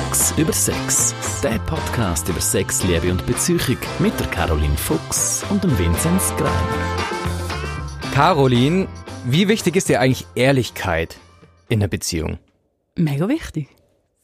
Fuchs 0.00 0.32
über 0.38 0.52
Sex. 0.52 1.14
Der 1.42 1.58
Podcast 1.58 2.28
über 2.28 2.40
Sex, 2.40 2.82
Liebe 2.84 3.10
und 3.10 3.26
Beziehung 3.26 3.76
mit 3.98 4.18
der 4.18 4.26
Caroline 4.28 4.76
Fuchs 4.76 5.44
und 5.50 5.62
dem 5.62 5.78
Vinzenz 5.78 6.32
Greiner. 6.36 6.96
Caroline, 8.14 8.88
wie 9.26 9.48
wichtig 9.48 9.76
ist 9.76 9.88
dir 9.88 10.00
eigentlich 10.00 10.26
Ehrlichkeit 10.34 11.18
in 11.68 11.80
der 11.80 11.88
Beziehung? 11.88 12.38
Mega 12.96 13.28
wichtig. 13.28 13.68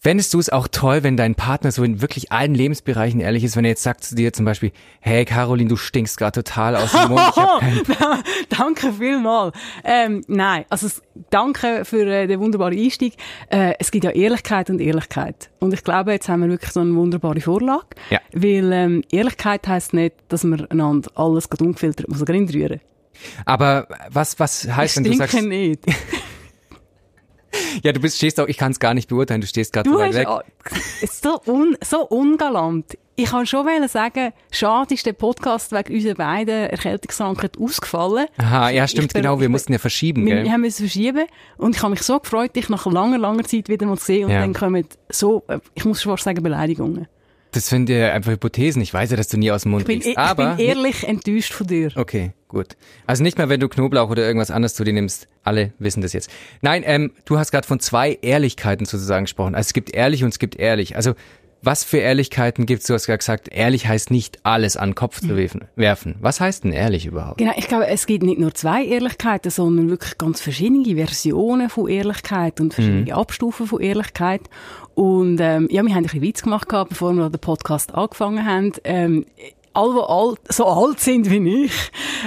Fändest 0.07 0.33
du 0.35 0.39
es 0.39 0.51
auch 0.51 0.69
toll, 0.69 1.03
wenn 1.03 1.17
dein 1.17 1.35
Partner 1.35 1.73
so 1.73 1.83
in 1.83 2.01
wirklich 2.01 2.31
allen 2.31 2.55
Lebensbereichen 2.55 3.19
ehrlich 3.19 3.43
ist, 3.43 3.57
wenn 3.57 3.65
er 3.65 3.71
jetzt 3.71 3.83
sagt 3.83 4.05
zu 4.05 4.15
dir 4.15 4.33
zum 4.33 4.45
Beispiel, 4.45 4.71
hey 5.01 5.25
Caroline, 5.25 5.69
du 5.69 5.75
stinkst 5.75 6.17
gerade 6.17 6.45
total 6.45 6.77
aus 6.77 6.93
dem 6.93 7.09
Mund. 7.09 7.23
Ich 7.29 7.37
hab 7.37 7.59
keinen 7.99 8.23
danke 8.49 8.93
vielmals. 8.93 9.57
Ähm, 9.83 10.23
nein, 10.29 10.65
also 10.71 10.87
danke 11.31 11.85
für 11.85 12.07
äh, 12.07 12.29
den 12.29 12.39
wunderbaren 12.39 12.79
Einstieg. 12.79 13.15
Äh, 13.51 13.75
es 13.81 13.91
gibt 13.91 14.05
ja 14.05 14.13
Ehrlichkeit 14.13 14.71
und 14.71 14.81
Ehrlichkeit. 14.81 15.51
Und 15.59 15.75
ich 15.75 15.83
glaube, 15.83 16.13
jetzt 16.13 16.29
haben 16.29 16.43
wir 16.43 16.51
wirklich 16.51 16.71
so 16.71 16.79
eine 16.79 16.95
wunderbare 16.95 17.41
Vorlage. 17.41 17.89
Ja. 18.11 18.21
Weil 18.33 18.73
ähm, 18.73 19.03
Ehrlichkeit 19.11 19.67
heisst 19.67 19.93
nicht, 19.93 20.15
dass 20.29 20.45
man 20.45 20.67
einander 20.67 21.11
alles 21.17 21.51
gerade 21.51 21.65
ungefiltert 21.65 22.07
muss 22.07 22.23
reinrühren. 22.29 22.81
Aber 23.45 23.89
was, 24.11 24.39
was 24.39 24.69
heißt, 24.69 24.99
wenn 24.99 25.05
du 25.05 25.15
sagst, 25.15 25.43
nicht. 25.43 25.85
ja, 27.83 27.93
du 27.93 28.01
bist, 28.01 28.17
stehst 28.17 28.39
auch, 28.41 28.47
ich 28.49 28.57
kann 28.57 28.73
es 28.73 28.81
gar 28.81 28.95
nicht 28.95 29.09
beurteilen, 29.09 29.41
du 29.41 29.47
stehst 29.47 29.73
gerade 29.73 29.91
weit 29.93 30.15
weg. 30.15 30.29
ist 31.03 31.23
so, 31.23 31.41
un, 31.47 31.77
so 31.85 32.07
ungalant. 32.09 32.97
Ich 33.19 33.31
kann 33.31 33.47
schon 33.47 33.65
wollen 33.65 33.89
sagen, 33.89 34.33
schade 34.51 34.93
ist 34.93 35.07
der 35.07 35.15
Podcast 35.15 35.73
wegen 35.73 35.95
unserer 35.95 36.15
beiden 36.17 36.69
Erkältungskrankheit 36.69 37.57
ausgefallen. 37.59 38.27
Aha, 38.37 38.69
ja, 38.71 38.87
stimmt, 38.87 39.07
Ich 39.07 39.13
genau, 39.15 39.39
wir 39.41 39.47
ich 39.47 39.51
mussten 39.51 39.73
ja 39.73 39.79
verschieben, 39.79 40.27
Wir, 40.27 40.35
gell? 40.35 40.45
wir 40.45 40.53
haben 40.53 40.65
es 40.65 40.77
verschieben 40.79 41.25
und 41.57 41.75
ich 41.77 41.83
habe 41.83 41.93
mich 41.93 42.03
so 42.03 42.19
gefreut, 42.21 42.55
dich 42.55 42.69
nach 42.69 42.85
langer, 42.85 43.17
langer 43.17 43.45
Zeit 43.45 43.71
wieder 43.71 43.87
mal 43.87 43.97
zu 43.97 44.05
sehen 44.05 44.27
und 44.27 44.33
Ja. 44.33 44.41
dann 44.41 44.53
kommen 44.53 44.87
so, 45.09 45.45
äh, 45.49 45.61
ich 45.75 45.87
muss 45.87 46.03
schon 46.03 46.13
fast 46.13 46.25
sagen, 46.25 46.43
Beleidigungen. 46.43 47.07
Das 47.57 47.69
sind 47.69 47.89
ja 47.89 48.13
einfach 48.13 48.33
Hypothesen. 48.33 48.83
Ich 48.83 48.93
weiß 48.93 49.11
ja, 49.11 49.17
dass 49.17 49.29
du 49.29 49.39
nie 49.39 49.51
aus 49.51 49.63
dem 49.63 49.71
Mund 49.71 49.81
Ich 49.83 49.87
bin, 49.87 50.01
kriegst. 50.01 50.11
ich 50.11 50.19
Aber 50.19 50.57
bin 50.57 50.67
ehrlich 50.67 51.05
enttäuscht 51.09 51.55
von 51.55 51.67
dir. 51.67 51.91
Okay, 51.95 52.33
gut. 52.49 52.77
Also 53.07 53.23
nicht 53.23 53.39
mehr, 53.39 53.49
wenn 53.49 53.61
du 53.61 53.69
Knoblauch 53.71 54.11
oder 54.11 54.27
irgendwas 54.27 54.51
anderes 54.51 54.75
zu 54.75 54.85
dir 54.85 54.93
nimmst. 54.93 55.27
Alle 55.43 55.73
wissen 55.79 56.03
das 56.03 56.13
jetzt. 56.13 56.29
Nein, 56.61 56.83
ähm, 56.85 57.13
du 57.25 57.39
hast 57.39 57.53
gerade 57.53 57.67
von 57.67 57.81
zwei 57.81 58.19
Ehrlichkeiten 58.21 58.85
sozusagen 58.85 59.25
gesprochen. 59.25 59.55
Also 59.55 59.69
es 59.69 59.73
gibt 59.73 59.95
ehrlich 59.95 60.23
und 60.23 60.29
es 60.29 60.39
gibt 60.39 60.57
ehrlich. 60.57 60.97
Also 60.97 61.15
was 61.63 61.83
für 61.85 61.99
Ehrlichkeiten 61.99 62.65
gibt's? 62.67 62.87
Du 62.87 62.95
hast 62.95 63.07
gerade 63.07 63.19
gesagt, 63.19 63.49
ehrlich 63.51 63.89
heißt 63.89 64.11
nicht 64.11 64.39
alles 64.45 64.77
an 64.77 64.91
den 64.91 64.95
Kopf 64.95 65.23
Mhm. 65.23 65.29
zu 65.29 65.37
werfen- 65.37 65.65
werfen. 65.75 66.15
Was 66.21 66.41
heißt 66.41 66.65
denn 66.65 66.73
ehrlich 66.73 67.07
überhaupt? 67.07 67.39
Genau, 67.39 67.53
ich 67.57 67.67
glaube, 67.67 67.87
es 67.89 68.07
gibt 68.07 68.23
nicht 68.23 68.39
nur 68.39 68.55
zwei 68.55 68.85
Ehrlichkeiten, 68.85 69.51
sondern 69.51 69.89
wirklich 69.91 70.17
ganz 70.19 70.41
verschiedene 70.41 70.95
Versionen 70.97 71.69
von 71.69 71.89
Ehrlichkeit 71.89 72.61
und 72.61 72.75
verschiedene 72.75 73.15
Abstufen 73.15 73.67
von 73.67 73.81
Ehrlichkeit. 73.81 74.43
Und 74.95 75.39
ähm, 75.41 75.69
ja, 75.71 75.83
wir 75.83 75.91
haben 75.91 75.99
ein 75.99 76.03
bisschen 76.05 76.23
Witz 76.23 76.43
gemacht, 76.43 76.69
gehabt, 76.69 76.91
bevor 76.91 77.13
wir 77.13 77.29
den 77.31 77.41
Podcast 77.41 77.95
angefangen 77.95 78.47
haben. 78.47 78.73
Ähm, 78.85 79.27
alle, 79.77 79.95
die 79.95 80.09
alt, 80.09 80.41
so 80.49 80.67
alt 80.67 81.01
sind 81.01 81.31
wie 81.31 81.65
ich 81.65 81.73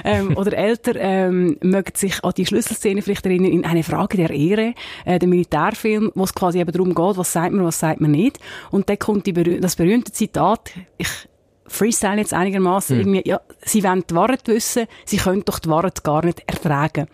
ähm, 0.04 0.38
oder 0.38 0.54
älter, 0.54 0.96
ähm, 0.96 1.58
mögen 1.62 1.94
sich 1.96 2.24
an 2.24 2.34
die 2.36 2.46
Schlüsselszene 2.46 3.02
vielleicht 3.02 3.26
erinnern 3.26 3.52
in 3.52 3.66
eine 3.66 3.84
Frage 3.84 4.18
der 4.18 4.30
Ehre, 4.30 4.74
äh, 5.06 5.20
der 5.20 5.28
Militärfilm, 5.28 6.12
wo 6.16 6.24
es 6.24 6.34
quasi 6.34 6.60
eben 6.60 6.72
darum 6.72 6.96
geht, 6.96 7.18
was 7.18 7.34
sagt 7.34 7.54
man, 7.54 7.66
was 7.66 7.80
sagt 7.80 8.02
man 8.02 8.12
nicht. 8.12 8.40
Und 8.72 8.90
dann 8.90 9.00
kommt 9.00 9.26
die 9.26 9.34
berüh 9.34 9.60
das 9.60 9.76
berühmte 9.76 10.12
Zitat, 10.12 10.72
ich 10.98 11.08
Freestyle 11.70 12.18
jetzt 12.18 12.34
einigermaßen 12.34 12.98
irgendwie, 12.98 13.22
ja, 13.26 13.40
sie 13.62 13.84
wollen 13.84 14.04
die 14.10 14.16
Wahrheit 14.16 14.48
wissen, 14.48 14.88
sie 15.06 15.18
können 15.18 15.46
doch 15.46 15.60
die 15.60 15.70
Wahrheit 15.70 16.04
gar 16.04 16.26
nicht 16.26 16.42
ertragen. 16.48 17.08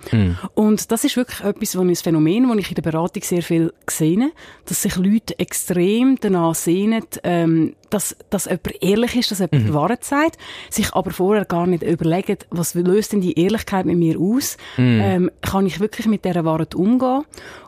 Und 0.53 0.91
das 0.91 1.03
ist 1.03 1.17
wirklich 1.17 1.41
etwas, 1.41 1.75
ein 1.75 1.95
Phänomen, 1.95 2.47
das 2.47 2.57
ich 2.57 2.69
in 2.69 2.75
der 2.75 2.81
Beratung 2.81 3.21
sehr 3.23 3.43
viel 3.43 3.73
gesehen 3.85 4.23
habe, 4.23 4.33
dass 4.65 4.81
sich 4.81 4.95
Leute 4.95 5.37
extrem 5.37 6.17
danach 6.19 6.55
sehnen, 6.55 7.03
ähm, 7.23 7.75
dass, 7.89 8.15
dass 8.29 8.45
jemand 8.45 8.81
ehrlich 8.81 9.15
ist, 9.15 9.31
dass 9.31 9.39
jemand 9.39 9.67
die 9.67 9.73
Wahrheit 9.73 10.03
sagt, 10.03 10.37
sich 10.69 10.93
aber 10.93 11.11
vorher 11.11 11.45
gar 11.45 11.67
nicht 11.67 11.83
überlegen, 11.83 12.37
was 12.49 12.73
löst 12.73 13.13
denn 13.13 13.21
die 13.21 13.39
Ehrlichkeit 13.39 13.85
mit 13.85 13.97
mir 13.97 14.19
aus? 14.19 14.57
Ähm, 14.77 15.31
kann 15.41 15.65
ich 15.65 15.79
wirklich 15.79 16.07
mit 16.07 16.25
dieser 16.25 16.45
Wahrheit 16.45 16.75
umgehen? 16.75 17.23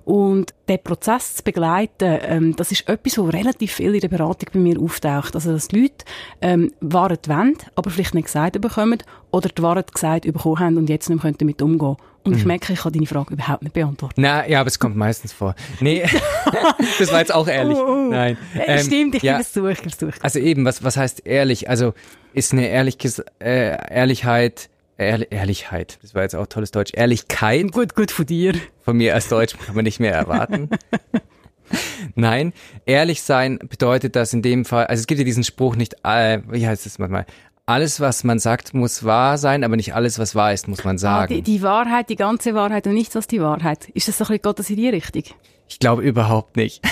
Und 0.05 0.53
den 0.69 0.81
Prozess 0.81 1.35
zu 1.35 1.43
begleiten, 1.43 2.19
ähm, 2.21 2.55
das 2.55 2.71
ist 2.71 2.87
etwas, 2.87 3.17
was 3.17 3.33
relativ 3.33 3.73
viel 3.73 3.93
in 3.93 3.99
der 3.99 4.07
Beratung 4.07 4.49
bei 4.53 4.59
mir 4.59 4.79
auftaucht. 4.79 5.35
Also, 5.35 5.51
dass 5.51 5.67
die 5.67 5.81
Leute 5.81 6.05
ähm, 6.41 6.71
Wahrheit 6.79 7.27
wollen, 7.27 7.57
aber 7.75 7.89
vielleicht 7.89 8.15
nicht 8.15 8.25
gesagt 8.25 8.61
bekommen 8.61 9.03
oder 9.31 9.49
die 9.49 9.61
Wahrheit 9.61 9.93
gesagt 9.93 10.25
bekommen 10.25 10.59
haben 10.59 10.77
und 10.77 10.89
jetzt 10.89 11.09
nicht 11.09 11.23
mehr 11.23 11.33
damit 11.33 11.61
umgehen 11.61 11.79
können. 11.79 11.97
Und 12.23 12.35
ich 12.35 12.45
merke, 12.45 12.73
ich 12.73 12.79
kann 12.79 12.91
deine 12.91 13.05
Frage 13.05 13.33
überhaupt 13.35 13.63
nicht 13.63 13.71
beantworten. 13.73 14.21
Na, 14.21 14.45
ja, 14.47 14.59
aber 14.59 14.67
es 14.67 14.79
kommt 14.79 14.97
meistens 14.97 15.31
vor. 15.31 15.55
Nee, 15.79 16.03
das 16.99 17.11
war 17.11 17.19
jetzt 17.19 17.33
auch 17.33 17.47
ehrlich. 17.47 17.77
Oh, 17.77 17.85
oh. 17.87 18.09
Nein. 18.09 18.37
Äh, 18.53 18.79
Ähm, 18.79 18.85
Stimmt, 18.85 19.15
ich 19.15 19.23
ja, 19.23 19.33
gebe 19.33 19.41
es 19.43 19.53
zu, 19.53 19.65
ich 19.67 19.77
gebe 19.77 19.89
es 19.89 19.97
zu. 19.97 20.09
Also 20.21 20.39
eben, 20.39 20.65
was, 20.65 20.83
was 20.83 20.97
heißt 20.97 21.25
ehrlich? 21.25 21.69
Also 21.69 21.93
ist 22.33 22.51
eine 22.51 22.67
Ehrliches, 22.67 23.23
äh, 23.39 23.77
Ehrlichkeit, 23.93 24.69
Ehrli 24.97 25.27
Ehrlichkeit, 25.29 25.99
das 26.01 26.15
war 26.15 26.23
jetzt 26.23 26.35
auch 26.35 26.47
tolles 26.47 26.71
Deutsch, 26.71 26.91
Ehrlichkeit 26.95 27.71
Gut, 27.71 27.95
gut 27.95 28.11
von 28.11 28.25
dir. 28.25 28.55
von 28.81 28.97
mir 28.97 29.13
als 29.13 29.29
Deutsch 29.29 29.55
kann 29.65 29.75
man 29.75 29.85
nicht 29.85 29.99
mehr 29.99 30.13
erwarten. 30.13 30.69
Nein, 32.15 32.51
ehrlich 32.85 33.21
sein 33.21 33.59
bedeutet 33.69 34.15
das 34.15 34.33
in 34.33 34.41
dem 34.41 34.65
Fall, 34.65 34.87
also 34.87 34.99
es 35.01 35.07
gibt 35.07 35.19
ja 35.19 35.25
diesen 35.25 35.43
Spruch 35.43 35.75
nicht, 35.75 35.95
äh, 36.03 36.39
wie 36.49 36.67
heißt 36.67 36.85
es 36.85 36.97
manchmal, 36.97 37.25
alles, 37.67 37.99
was 37.99 38.23
man 38.23 38.39
sagt, 38.39 38.73
muss 38.73 39.03
wahr 39.03 39.37
sein, 39.37 39.63
aber 39.65 39.75
nicht 39.75 39.93
alles, 39.93 40.17
was 40.19 40.35
wahr 40.35 40.53
ist, 40.53 40.67
muss 40.69 40.83
man 40.85 40.95
Ah, 40.95 40.99
sagen. 40.99 41.33
die, 41.35 41.41
die 41.41 41.61
Wahrheit, 41.61 42.09
die 42.09 42.15
ganze 42.15 42.55
Wahrheit 42.55 42.87
und 42.87 42.93
nichts 42.93 43.15
als 43.15 43.27
die 43.27 43.41
Wahrheit. 43.41 43.89
Ist 43.89 44.07
das 44.07 44.17
doch 44.17 44.29
ein 44.29 44.39
bisschen, 44.39 44.55
das 44.55 44.69
in 44.69 44.75
die 44.77 44.89
Richtung? 44.89 45.23
Ich 45.67 45.77
glaube 45.79 46.01
überhaupt 46.01 46.55
nicht. 46.55 46.81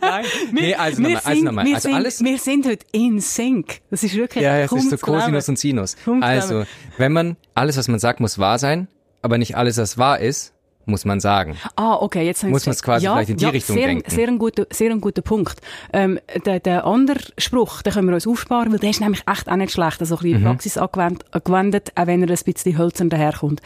Nein, 0.00 0.24
nee, 0.52 0.74
also 0.74 0.98
wir 1.02 1.08
nochmal, 1.14 1.22
also 1.32 1.44
nochmal. 1.44 1.64
wir, 1.66 1.74
Also 1.76 1.88
sind, 1.88 1.96
alles, 1.96 2.20
wir 2.24 2.38
sind 2.38 2.66
heute 2.66 2.86
in 2.92 3.20
Sync. 3.20 3.80
Das 3.90 4.02
ist 4.02 4.14
wirklich 4.14 4.44
Ja, 4.44 4.56
ja, 4.58 4.64
es 4.66 4.72
ist 4.72 4.90
so. 4.90 4.96
Cosinus 4.98 5.48
und 5.48 5.58
Sinus. 5.58 5.96
Also, 6.20 6.64
wenn 6.98 7.12
man, 7.12 7.36
alles, 7.54 7.76
was 7.76 7.88
man 7.88 7.98
sagt, 7.98 8.20
muss 8.20 8.38
wahr 8.38 8.58
sein, 8.58 8.88
aber 9.22 9.38
nicht 9.38 9.56
alles, 9.56 9.78
was 9.78 9.96
wahr 9.98 10.20
ist, 10.20 10.52
muss 10.86 11.04
man 11.04 11.20
sagen. 11.20 11.56
Ah, 11.76 11.94
okay, 11.96 12.24
jetzt 12.24 12.42
Muss 12.44 12.66
man's 12.66 12.82
gecheckt. 12.82 12.84
quasi 12.84 13.04
ja, 13.06 13.12
vielleicht 13.14 13.30
in 13.30 13.36
die 13.38 13.44
ja, 13.44 13.50
Richtung 13.50 13.76
sehr, 13.76 13.86
denken. 13.86 14.10
Sehr 14.10 14.28
ein 14.28 14.38
guter, 14.38 14.66
sehr 14.70 14.90
ein 14.90 15.00
guter 15.00 15.22
Punkt. 15.22 15.60
Ähm, 15.92 16.18
der, 16.44 16.60
der 16.60 16.84
andere 16.86 17.18
Spruch, 17.38 17.82
den 17.82 17.92
können 17.92 18.08
wir 18.08 18.14
uns 18.14 18.26
aufsparen, 18.26 18.72
weil 18.72 18.78
der 18.78 18.90
ist 18.90 19.00
nämlich 19.00 19.22
echt 19.30 19.48
auch 19.48 19.56
nicht 19.56 19.72
schlecht, 19.72 20.00
also 20.00 20.16
ein 20.16 20.22
bisschen 20.22 20.40
Mhm. 20.42 20.46
Praxis 20.46 20.76
angewendet, 20.78 21.24
angewendet, 21.32 21.92
auch 21.94 22.06
wenn 22.06 22.22
er 22.22 22.28
ein 22.30 22.38
bisschen 22.44 22.78
hölzern 22.78 23.08
daherkommt. 23.10 23.60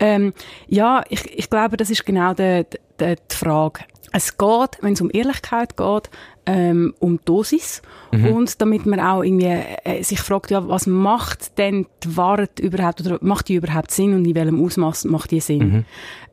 Ähm, 0.00 0.32
ja, 0.66 1.02
ich, 1.08 1.38
ich 1.38 1.48
glaube, 1.50 1.76
das 1.76 1.90
ist 1.90 2.04
genau 2.04 2.34
die, 2.34 2.64
die, 3.00 3.14
die 3.30 3.34
Frage. 3.36 3.80
Es 4.12 4.36
geht, 4.38 4.78
wenn 4.80 4.92
es 4.92 5.00
um 5.00 5.10
Ehrlichkeit 5.12 5.76
geht, 5.76 6.10
ähm, 6.46 6.94
um 6.98 7.20
Dosis 7.24 7.82
und 8.12 8.60
damit 8.60 8.86
man 8.86 9.00
auch 9.00 9.22
irgendwie 9.22 9.46
äh, 9.84 10.02
sich 10.02 10.20
fragt, 10.20 10.50
ja, 10.50 10.68
was 10.68 10.86
macht 10.86 11.58
denn 11.58 11.86
die 12.02 12.16
Wahrheit 12.16 12.60
überhaupt 12.60 13.00
oder 13.00 13.18
macht 13.22 13.48
die 13.48 13.54
überhaupt 13.54 13.90
Sinn 13.90 14.14
und 14.14 14.24
in 14.24 14.34
welchem 14.34 14.64
Ausmaß 14.64 15.04
macht 15.06 15.30
die 15.30 15.40
Sinn? 15.40 15.84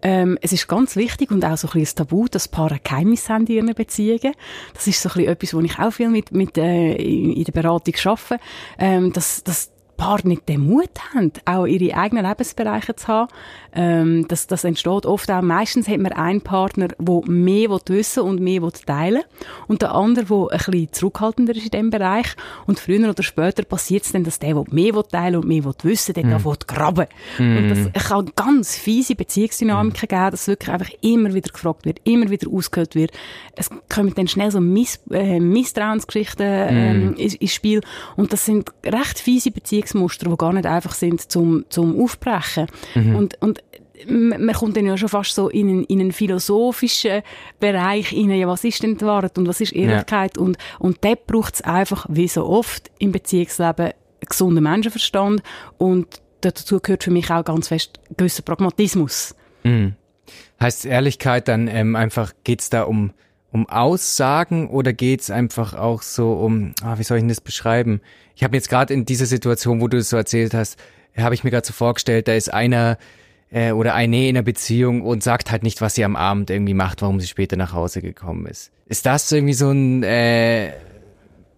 Ähm, 0.01 0.38
es 0.41 0.51
ist 0.51 0.67
ganz 0.67 0.95
wichtig 0.95 1.31
und 1.31 1.45
auch 1.45 1.57
so 1.57 1.67
ein 1.67 1.79
bisschen 1.79 1.97
Tabu, 1.97 2.27
dass 2.29 2.47
Paare 2.47 2.79
Geheimnisse 2.83 3.33
haben 3.33 3.45
in 3.45 3.55
ihren 3.55 3.73
Beziehungen. 3.73 4.33
Das 4.73 4.88
ist 4.88 5.01
so 5.01 5.09
ein 5.09 5.13
bisschen 5.13 5.31
etwas, 5.31 5.53
wo 5.53 5.59
ich 5.61 5.79
auch 5.79 5.91
viel 5.91 6.09
mit, 6.09 6.31
mit 6.31 6.57
äh, 6.57 6.93
in, 6.95 7.33
in 7.33 7.43
der 7.43 7.51
Beratung 7.51 7.93
arbeite, 8.05 8.39
ähm, 8.79 9.13
dass, 9.13 9.43
dass 9.43 9.72
Paare 10.01 10.28
nicht 10.28 10.50
den 10.50 10.62
Mut 10.62 10.89
haben, 11.13 11.31
auch 11.45 11.67
ihre 11.67 11.95
eigenen 11.95 12.25
Lebensbereiche 12.25 12.95
zu 12.95 13.07
haben. 13.07 13.31
Ähm, 13.73 14.28
das, 14.28 14.47
das 14.47 14.63
entsteht 14.63 15.06
oft 15.06 15.29
auch, 15.29 15.44
meistens 15.44 15.88
hat 15.88 16.00
man 16.00 16.12
einen 16.13 16.41
Partner, 16.41 16.88
der 16.88 17.22
mehr 17.28 17.69
will 17.69 17.79
wissen 17.85 18.23
und 18.23 18.41
mehr 18.41 18.63
will 18.63 18.72
teilen 18.72 19.22
und 19.67 19.84
der 19.84 19.94
andere, 19.94 20.25
der 20.25 20.38
ein 20.53 20.72
bisschen 20.72 20.91
zurückhaltender 20.91 21.56
ist 21.56 21.66
in 21.66 21.69
diesem 21.69 21.90
Bereich. 21.91 22.25
Und 22.66 22.79
früher 22.79 23.07
oder 23.07 23.22
später 23.22 23.63
passiert 23.63 24.03
es 24.03 24.11
dann, 24.11 24.23
dass 24.23 24.40
der, 24.40 24.56
der 24.56 24.63
mehr 24.72 24.95
will 24.95 25.03
teilen 25.03 25.35
und 25.35 25.47
mehr 25.47 25.63
will 25.63 25.75
wissen, 25.84 26.16
der 26.16 26.25
mm. 26.25 26.45
will 26.45 26.56
graben. 26.66 27.06
Und 27.38 27.69
das 27.69 28.07
kann 28.07 28.31
ganz 28.35 28.75
fiese 28.75 29.13
Beziehungsdynamiken 29.13 30.07
geben, 30.07 30.31
dass 30.31 30.47
wirklich 30.47 30.72
einfach 30.72 30.91
immer 31.01 31.35
wieder 31.35 31.51
gefragt 31.51 31.85
wird, 31.85 32.01
immer 32.06 32.31
wieder 32.31 32.50
ausgehört 32.51 32.95
wird. 32.95 33.11
Es 33.56 33.70
kommen 33.87 34.16
dann 34.16 34.28
schnell 34.28 34.49
so 34.49 34.59
Miss, 34.61 34.99
äh, 35.11 35.40
Misstrauensgeschichten 35.40 36.47
ähm, 36.47 37.14
ins, 37.17 37.35
ins 37.35 37.53
Spiel 37.53 37.81
und 38.16 38.34
das 38.34 38.46
sind 38.46 38.72
recht 38.84 39.20
fiese 39.20 39.52
Beziehungsmuster, 39.91 40.29
die 40.29 40.38
gar 40.38 40.53
nicht 40.53 40.66
einfach 40.66 40.93
sind 40.93 41.32
zum, 41.32 41.66
zum 41.70 42.02
Aufbrechen. 42.02 42.67
Und, 43.16 43.41
und 43.41 43.64
m- 44.08 44.46
man 44.46 44.55
kommt 44.55 44.78
dann 44.78 44.85
ja 44.85 44.97
schon 44.97 45.09
fast 45.09 45.35
so 45.35 45.49
in 45.49 45.70
einen, 45.70 45.84
in 45.85 45.99
einen 45.99 46.11
philosophischen 46.11 47.22
Bereich 47.59 48.09
hinein, 48.09 48.40
ja, 48.40 48.47
was 48.47 48.64
ist 48.64 48.82
denn 48.84 48.97
die 48.97 49.05
Wahrheit 49.05 49.38
und 49.38 49.47
was 49.47 49.61
ist 49.61 49.73
Ehrlichkeit 49.73 50.38
und, 50.38 50.58
und 50.79 51.03
dort 51.03 51.28
braucht 51.28 51.55
es 51.55 51.61
einfach, 51.61 52.05
wie 52.09 52.28
so 52.28 52.46
oft 52.46 52.90
im 52.99 53.11
Beziehungsleben, 53.11 53.85
einen 53.88 53.93
gesunden 54.28 54.64
Menschenverstand 54.64 55.41
und 55.78 56.08
dazu 56.41 56.79
gehört 56.79 57.03
für 57.03 57.11
mich 57.11 57.29
auch 57.32 57.44
ganz 57.44 57.67
fest 57.67 57.99
gewisser 58.17 58.44
Pragmatismus. 58.44 59.35
Heißt 60.59 60.85
Ehrlichkeit 60.85 61.47
dann 61.47 61.67
ähm, 61.67 61.96
einfach, 61.96 62.34
geht's 62.44 62.70
da 62.70 62.84
um, 62.84 63.11
um 63.52 63.67
Aussagen 63.67 64.70
oder 64.70 64.94
geht's 64.94 65.29
einfach 65.29 65.73
auch 65.73 66.02
so 66.03 66.34
um, 66.34 66.73
ah, 66.84 66.97
wie 66.97 67.03
soll 67.03 67.17
ich 67.17 67.22
denn 67.22 67.29
das 67.29 67.41
beschreiben? 67.41 68.02
Ich 68.41 68.43
habe 68.43 68.58
jetzt 68.58 68.70
gerade 68.70 68.91
in 68.91 69.05
dieser 69.05 69.28
Situation, 69.28 69.82
wo 69.82 69.88
du 69.88 69.97
es 69.97 70.09
so 70.09 70.17
erzählt 70.17 70.55
hast, 70.55 70.79
habe 71.16 71.35
ich 71.35 71.43
mir 71.43 71.52
gerade 71.52 71.67
so 71.67 71.73
vorgestellt, 71.73 72.28
da 72.28 72.34
ist 72.34 72.52
einer, 72.52 72.97
äh, 73.52 73.72
oder 73.72 73.93
eine 73.93 74.28
in 74.28 74.35
einer 74.35 74.41
Beziehung 74.41 75.03
und 75.03 75.22
sagt 75.22 75.52
halt 75.52 75.61
nicht, 75.61 75.79
was 75.79 75.93
sie 75.93 76.03
am 76.03 76.16
Abend 76.16 76.49
irgendwie 76.49 76.73
macht, 76.73 77.03
warum 77.03 77.20
sie 77.20 77.28
später 77.28 77.55
nach 77.55 77.73
Hause 77.73 78.02
gekommen 78.02 78.47
ist. 78.47 78.72
Ist 78.88 79.05
das 79.05 79.32
irgendwie 79.32 79.53
so 79.53 79.70
ein 79.70 80.02
äh, 80.02 80.72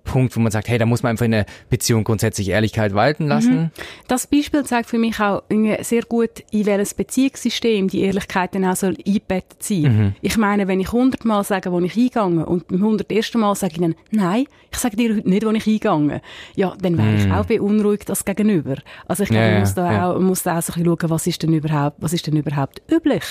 Punkt, 0.04 0.36
wo 0.36 0.40
man 0.40 0.52
sagt, 0.52 0.68
hey, 0.68 0.78
da 0.78 0.86
muss 0.86 1.04
man 1.04 1.12
einfach 1.12 1.26
in 1.26 1.32
der 1.32 1.46
Beziehung 1.70 2.04
grundsätzlich 2.04 2.50
Ehrlichkeit 2.50 2.94
walten 2.94 3.28
lassen. 3.28 3.56
Mhm. 3.56 3.72
Das 4.08 4.28
Beispiel 4.28 4.64
zeigt 4.64 4.90
für 4.90 4.98
mich 4.98 5.20
auch 5.20 5.44
sehr 5.82 6.04
gut, 6.04 6.44
in 6.52 6.66
welches 6.66 6.94
Beziehungssystem 6.94 7.88
die 7.88 8.02
Ehrlichkeit 8.02 8.54
dann 8.54 8.66
auch 8.66 8.76
soll 8.76 8.96
eingebettet 9.06 9.64
sein. 9.64 9.82
Mhm. 9.82 10.16
Ich 10.22 10.38
meine, 10.38 10.68
wenn 10.68 10.80
ich 10.80 10.92
hundertmal 10.92 11.44
sage, 11.44 11.72
wo 11.72 11.80
ich 11.80 11.96
eingegangen 11.96 12.44
und 12.44 12.68
beim 12.68 12.84
hundertersten 12.84 13.42
Mal 13.42 13.56
sage 13.56 13.74
ich 13.74 13.82
dann, 13.82 13.96
nein, 14.12 14.46
ich 14.72 14.78
sage 14.78 14.98
dir 14.98 15.16
heute 15.16 15.30
nicht, 15.30 15.46
wo 15.46 15.52
ich 15.52 15.68
eingegangen 15.68 16.22
ja, 16.56 16.74
dann 16.82 16.98
wäre 16.98 17.08
mhm. 17.08 17.18
ich 17.18 17.32
auch 17.32 17.46
beunruhigt 17.46 18.10
als 18.10 18.26
Gegenüber. 18.26 18.76
Also 19.08 19.24
ich 19.24 19.30
glaube, 19.30 19.46
ja, 19.46 19.52
man 19.52 19.60
muss 19.62 19.74
da 19.74 19.92
ja. 19.92 20.12
auch, 20.12 20.16
man 20.16 20.24
muss 20.26 20.44
da 20.44 20.58
auch 20.58 20.62
so 20.62 20.74
ein 20.74 20.84
bisschen 20.84 20.98
schauen, 21.00 21.10
was 21.10 21.28
ist 21.28 21.44
denn 21.44 21.54
überhaupt, 21.54 21.98
was 22.00 22.14
ist 22.14 22.28
denn 22.28 22.38
überhaupt 22.38 22.82
üblich. 22.92 23.24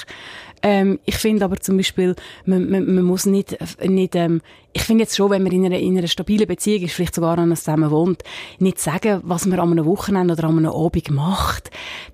Ähm, 0.62 1.00
ich 1.04 1.16
finde 1.16 1.44
aber 1.44 1.56
zum 1.58 1.76
Beispiel, 1.76 2.14
man, 2.44 2.70
man, 2.70 2.94
man 2.94 3.04
muss 3.04 3.26
nicht, 3.26 3.56
nicht 3.84 4.14
ähm, 4.14 4.40
ich 4.72 4.82
finde 4.82 5.02
jetzt 5.02 5.16
schon, 5.16 5.30
wenn 5.30 5.42
man 5.42 5.52
in 5.52 5.66
einer, 5.66 5.78
in 5.78 5.98
einer 5.98 6.06
stabilen 6.06 6.46
Beziehung 6.46 6.82
ist, 6.82 6.94
vielleicht 6.94 7.14
sogar 7.14 7.36
an 7.38 7.54
zusammen 7.56 7.90
wohnt, 7.90 8.22
nicht 8.58 8.78
sagen, 8.78 9.20
was 9.24 9.44
man 9.44 9.60
an 9.60 9.72
einem 9.72 9.84
Wochenende 9.84 10.34
oder 10.34 10.44
an 10.44 10.58
einem 10.58 10.72
Abend 10.72 11.10
macht. 11.10 11.70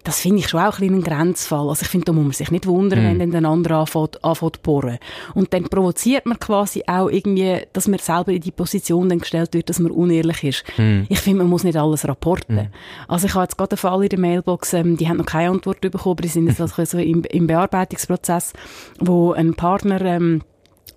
Das 0.08 0.20
finde 0.20 0.38
ich 0.38 0.48
schon 0.48 0.60
auch 0.60 0.78
ein, 0.78 0.94
ein 0.94 1.02
Grenzfall. 1.02 1.68
Also 1.68 1.82
ich 1.82 1.88
finde, 1.88 2.06
da 2.06 2.12
muss 2.14 2.24
man 2.24 2.32
sich 2.32 2.50
nicht 2.50 2.64
wundern, 2.64 3.00
mhm. 3.00 3.18
wenn 3.18 3.30
dann 3.30 3.42
der 3.42 3.50
andere 3.50 3.76
anfängt, 3.76 4.24
anfängt 4.24 4.62
bohren. 4.62 4.96
Und 5.34 5.52
dann 5.52 5.64
provoziert 5.64 6.24
man 6.24 6.38
quasi 6.38 6.82
auch 6.86 7.10
irgendwie, 7.10 7.60
dass 7.74 7.88
man 7.88 7.98
selber 7.98 8.32
in 8.32 8.40
die 8.40 8.50
Position 8.50 9.10
dann 9.10 9.18
gestellt 9.18 9.52
wird, 9.52 9.68
dass 9.68 9.80
man 9.80 9.92
unehrlich 9.92 10.44
ist. 10.44 10.64
Mhm. 10.78 11.04
Ich 11.10 11.20
finde, 11.20 11.40
man 11.40 11.48
muss 11.48 11.62
nicht 11.62 11.76
alles 11.76 12.08
rapporten. 12.08 12.56
Mhm. 12.56 12.68
Also 13.06 13.26
ich 13.26 13.34
habe 13.34 13.42
jetzt 13.42 13.58
gerade 13.58 13.72
einen 13.72 13.76
Fall 13.76 14.02
in 14.02 14.08
der 14.08 14.18
Mailbox, 14.18 14.72
ähm, 14.72 14.96
die 14.96 15.10
haben 15.10 15.18
noch 15.18 15.26
keine 15.26 15.50
Antwort 15.50 15.82
bekommen, 15.82 16.12
aber 16.12 16.22
die 16.22 16.28
sind 16.28 16.46
jetzt 16.46 16.60
also 16.62 16.82
so 16.86 16.96
im, 16.96 17.24
im 17.24 17.46
Bearbeitungsprozess, 17.46 18.54
wo 19.00 19.32
ein 19.32 19.56
Partner 19.56 20.00
ähm, 20.00 20.40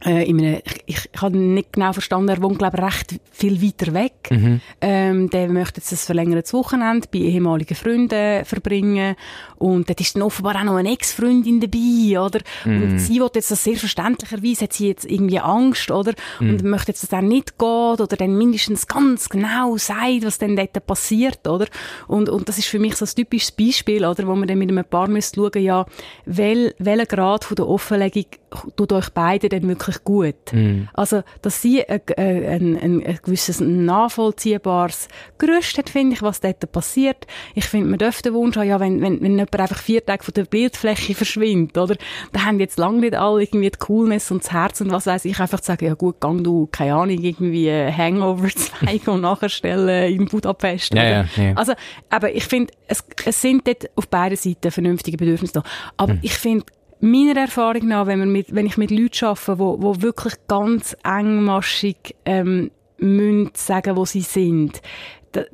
äh, 0.06 0.27
in 0.27 0.39
einem, 0.39 0.62
ich, 0.86 1.09
ich 1.13 1.21
habe 1.21 1.38
nicht 1.38 1.74
genau 1.74 1.94
verstanden, 1.94 2.30
er 2.30 2.42
wohnt, 2.42 2.59
glaube 2.59 2.77
ich, 2.77 2.83
recht 2.83 3.19
viel 3.31 3.62
weiter 3.62 3.94
weg. 3.94 4.13
Mhm. 4.30 4.62
Ähm, 4.81 5.30
der 5.30 5.48
möchte 5.50 5.80
jetzt 5.80 5.92
ein 5.92 5.98
verlängertes 5.98 6.53
Wochenende 6.53 7.07
bei 7.12 7.19
ehemaligen 7.19 7.75
Freunden 7.75 8.45
verbringen. 8.45 9.15
Und 9.57 9.89
dort 9.89 10.01
ist 10.01 10.15
dann 10.15 10.24
offenbar 10.24 10.56
auch 10.56 10.63
noch 10.63 10.75
eine 10.75 10.92
Ex-Freundin 10.92 11.59
dabei, 11.59 12.19
oder? 12.19 12.39
Mhm. 12.65 12.83
Und 12.83 13.00
sie 13.00 13.19
will 13.19 13.30
jetzt 13.36 13.51
das 13.51 13.63
sehr 13.63 13.77
verständlicherweise, 13.77 14.63
hat 14.63 14.74
sie 14.74 14.88
jetzt 14.88 15.06
irgendwie 15.06 15.39
Angst, 15.39 15.92
oder? 15.92 16.13
Mhm. 16.39 16.50
Und 16.50 16.63
möchte 16.63 16.92
jetzt, 16.92 17.03
dass 17.03 17.12
er 17.12 17.21
nicht 17.21 17.59
geht, 17.59 17.62
oder 18.01 18.15
dann 18.18 18.38
mindestens 18.38 18.88
ganz 18.88 19.30
genau 19.30 19.77
sagt, 19.77 20.25
was 20.25 20.39
denn 20.39 20.56
dort 20.56 20.86
passiert, 20.86 21.48
oder? 21.48 21.68
Und, 22.07 22.30
und 22.30 22.50
das 22.50 22.57
ist 22.57 22.68
für 22.68 22.80
mich 22.80 22.95
so 22.95 23.06
ein 23.06 23.12
typisches 23.15 23.51
Beispiel, 23.51 24.06
oder? 24.06 24.27
Wo 24.27 24.36
man 24.36 24.48
dann 24.48 24.57
mit 24.57 24.69
einem 24.69 24.86
Paar 24.86 25.07
müsste 25.07 25.39
schauen, 25.39 25.62
ja, 25.62 25.86
wel, 26.25 26.74
welcher 26.80 27.06
Grad 27.06 27.45
von 27.45 27.56
der 27.56 27.68
Offenlegung 27.68 28.25
tut 28.75 28.92
euch 28.92 29.09
beide 29.09 29.50
denn 29.50 29.68
wirklich 29.68 30.03
gut? 30.03 30.36
Mm. 30.51 30.83
Also, 30.94 31.24
dass 31.42 31.62
sie 31.62 31.88
ein, 31.88 32.01
ein, 32.18 32.77
ein, 32.77 33.06
ein 33.06 33.19
gewisses 33.24 33.59
nachvollziehbares 33.59 35.07
Gerüst 35.38 35.77
hat, 35.77 35.89
finde 35.89 36.15
ich, 36.15 36.21
was 36.21 36.42
dort 36.42 36.71
passiert. 36.71 37.27
Ich 37.56 37.65
finde, 37.65 37.89
man 37.89 38.00
dürfte 38.00 38.30
den 38.30 38.33
Wunsch 38.33 38.57
haben, 38.57 38.68
ja, 38.68 38.80
wenn, 38.80 39.01
wenn, 39.01 39.21
wenn 39.21 39.31
jemand 39.31 39.59
einfach 39.59 39.80
vier 39.80 40.06
Tage 40.06 40.24
von 40.24 40.33
der 40.33 40.45
Bildfläche 40.45 41.15
verschwindet, 41.15 41.77
oder? 41.77 41.95
Da 42.33 42.45
haben 42.45 42.59
jetzt 42.59 42.77
lange 42.77 43.00
nicht 43.00 43.15
alle 43.15 43.42
irgendwie 43.42 43.69
die 43.69 43.80
Coolness 43.80 44.31
und 44.31 44.44
das 44.44 44.51
Herz 44.51 44.81
und 44.81 44.92
was 44.92 45.06
weiß 45.06 45.25
ich, 45.25 45.39
einfach 45.39 45.59
zu 45.59 45.68
sagen, 45.68 45.86
ja 45.86 45.94
gut, 45.94 46.19
gang 46.19 46.44
du, 46.44 46.68
keine 46.71 46.95
Ahnung, 46.95 47.18
irgendwie 47.21 47.71
Hangover 47.71 48.50
2 48.50 49.01
und 49.12 49.21
nachher 49.21 49.50
stellen 49.50 50.13
in 50.13 50.25
Budapest. 50.25 50.94
Ja, 50.94 51.03
ja, 51.03 51.25
ja. 51.38 51.53
Also, 51.56 51.74
aber 52.09 52.33
ich 52.33 52.45
finde, 52.45 52.74
es, 52.88 53.03
es 53.25 53.42
sind 53.42 53.68
dort 53.68 53.89
auf 53.95 54.07
beiden 54.07 54.38
Seiten 54.38 54.71
vernünftige 54.71 55.18
Bedürfnisse 55.18 55.53
da. 55.53 55.63
Aber 55.98 56.13
hm. 56.13 56.19
ich 56.21 56.33
finde, 56.33 56.65
meiner 57.01 57.42
Erfahrung 57.42 57.88
nach, 57.88 58.07
wenn, 58.07 58.19
man 58.19 58.31
mit, 58.31 58.53
wenn 58.53 58.65
ich 58.65 58.77
mit 58.77 58.92
Leuten 58.92 59.25
arbeite, 59.25 59.59
wo, 59.59 59.81
wo 59.81 60.01
wirklich 60.01 60.36
ganz 60.48 60.95
engmaschig 61.03 62.15
ähm, 62.25 62.71
müssen 62.98 63.51
sagen, 63.53 63.95
wo 63.98 64.06
sie 64.06 64.21
sind, 64.21 64.81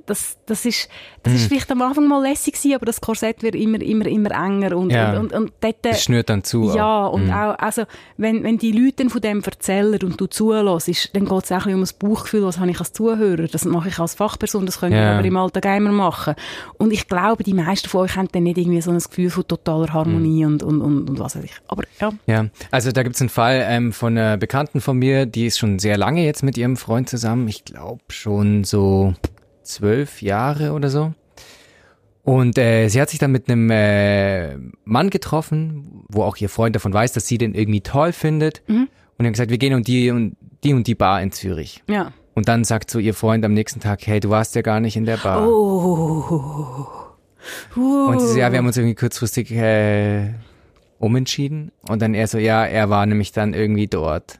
das, 0.05 0.37
das 0.45 0.65
ist, 0.65 0.89
das 1.23 1.33
ist 1.33 1.43
mhm. 1.43 1.47
vielleicht 1.47 1.71
am 1.71 1.81
Anfang 1.81 2.07
mal 2.07 2.21
lässig 2.21 2.53
gewesen, 2.53 2.75
aber 2.75 2.85
das 2.85 3.01
Korsett 3.01 3.43
wird 3.43 3.55
immer, 3.55 3.81
immer, 3.81 4.05
immer 4.05 4.31
enger 4.31 4.75
und, 4.75 4.91
ja. 4.91 5.11
und, 5.11 5.33
und, 5.33 5.33
und 5.33 5.53
dort, 5.59 5.75
das 5.83 6.03
schnürt 6.03 6.29
dann 6.29 6.43
zu. 6.43 6.73
Ja, 6.73 7.05
auch. 7.07 7.13
und 7.13 7.25
mhm. 7.25 7.33
auch, 7.33 7.57
also, 7.59 7.83
wenn, 8.17 8.43
wenn 8.43 8.57
die 8.57 8.71
Leute 8.71 9.09
von 9.09 9.21
dem 9.21 9.43
erzählen 9.43 10.01
und 10.03 10.19
du 10.19 10.27
zulässt, 10.27 11.15
dann 11.15 11.25
geht 11.25 11.43
es 11.43 11.51
auch 11.51 11.65
ein 11.65 11.75
um 11.75 11.81
das 11.81 11.93
Bauchgefühl, 11.93 12.43
was 12.43 12.59
habe 12.59 12.71
ich 12.71 12.79
als 12.79 12.93
Zuhörer, 12.93 13.47
das 13.47 13.65
mache 13.65 13.89
ich 13.89 13.99
als 13.99 14.15
Fachperson, 14.15 14.65
das 14.65 14.79
können 14.79 14.93
ja. 14.93 15.01
wir 15.01 15.11
aber 15.17 15.27
im 15.27 15.37
Alltag 15.37 15.65
immer 15.77 15.91
machen. 15.91 16.35
Und 16.77 16.91
ich 16.91 17.07
glaube, 17.07 17.43
die 17.43 17.53
meisten 17.53 17.89
von 17.89 18.01
euch 18.01 18.15
haben 18.15 18.29
dann 18.31 18.43
nicht 18.43 18.57
irgendwie 18.57 18.81
so 18.81 18.91
ein 18.91 18.99
Gefühl 18.99 19.29
von 19.29 19.47
totaler 19.47 19.93
Harmonie 19.93 20.45
mhm. 20.45 20.53
und, 20.53 20.63
und, 20.63 20.81
und, 20.81 21.09
und 21.09 21.19
was 21.19 21.35
weiß 21.35 21.43
ich. 21.43 21.53
Aber, 21.67 21.83
ja. 21.99 22.11
Ja, 22.25 22.45
also 22.71 22.91
da 22.91 23.03
gibt 23.03 23.15
es 23.15 23.21
einen 23.21 23.29
Fall 23.29 23.63
ähm, 23.67 23.93
von 23.93 24.17
einer 24.17 24.37
Bekannten 24.37 24.81
von 24.81 24.97
mir, 24.97 25.25
die 25.25 25.45
ist 25.45 25.59
schon 25.59 25.79
sehr 25.79 25.97
lange 25.97 26.23
jetzt 26.23 26.43
mit 26.43 26.57
ihrem 26.57 26.77
Freund 26.77 27.09
zusammen, 27.09 27.47
ich 27.47 27.65
glaube 27.65 28.01
schon 28.09 28.63
so 28.63 29.13
zwölf 29.67 30.21
Jahre 30.21 30.73
oder 30.73 30.89
so. 30.89 31.13
Und 32.23 32.57
äh, 32.57 32.89
sie 32.89 32.99
hat 32.99 33.09
sich 33.09 33.19
dann 33.19 33.31
mit 33.31 33.49
einem 33.49 33.69
äh, 33.71 34.57
Mann 34.83 35.09
getroffen, 35.09 36.03
wo 36.09 36.23
auch 36.23 36.35
ihr 36.37 36.49
Freund 36.49 36.75
davon 36.75 36.93
weiß, 36.93 37.13
dass 37.13 37.25
sie 37.25 37.37
den 37.37 37.53
irgendwie 37.53 37.79
toll 37.81 38.11
findet. 38.11 38.63
Mhm. 38.67 38.89
Und 39.17 39.25
er 39.25 39.27
hat 39.27 39.33
gesagt, 39.33 39.51
wir 39.51 39.57
gehen 39.57 39.73
und 39.73 39.87
die 39.87 40.11
und 40.11 40.35
die 40.63 40.73
und 40.73 40.87
die 40.87 40.95
Bar 40.95 41.21
in 41.21 41.31
Zürich. 41.31 41.83
Ja. 41.87 42.11
Und 42.33 42.49
dann 42.49 42.65
sagt 42.65 42.91
so 42.91 42.99
ihr 42.99 43.13
Freund 43.13 43.45
am 43.45 43.53
nächsten 43.53 43.79
Tag, 43.79 44.05
hey, 44.05 44.19
du 44.19 44.29
warst 44.29 44.55
ja 44.55 44.61
gar 44.61 44.79
nicht 44.79 44.97
in 44.97 45.05
der 45.05 45.17
Bar. 45.17 45.47
Oh. 45.47 46.87
Uh. 47.75 48.07
Und 48.09 48.19
sie 48.19 48.27
so, 48.27 48.37
ja, 48.37 48.51
wir 48.51 48.59
haben 48.59 48.67
uns 48.67 48.77
irgendwie 48.77 48.95
kurzfristig 48.95 49.51
äh, 49.53 50.33
umentschieden. 50.99 51.71
Und 51.87 52.01
dann 52.01 52.13
er 52.13 52.27
so, 52.27 52.37
ja, 52.37 52.65
er 52.65 52.89
war 52.89 53.05
nämlich 53.05 53.31
dann 53.31 53.53
irgendwie 53.53 53.87
dort. 53.87 54.39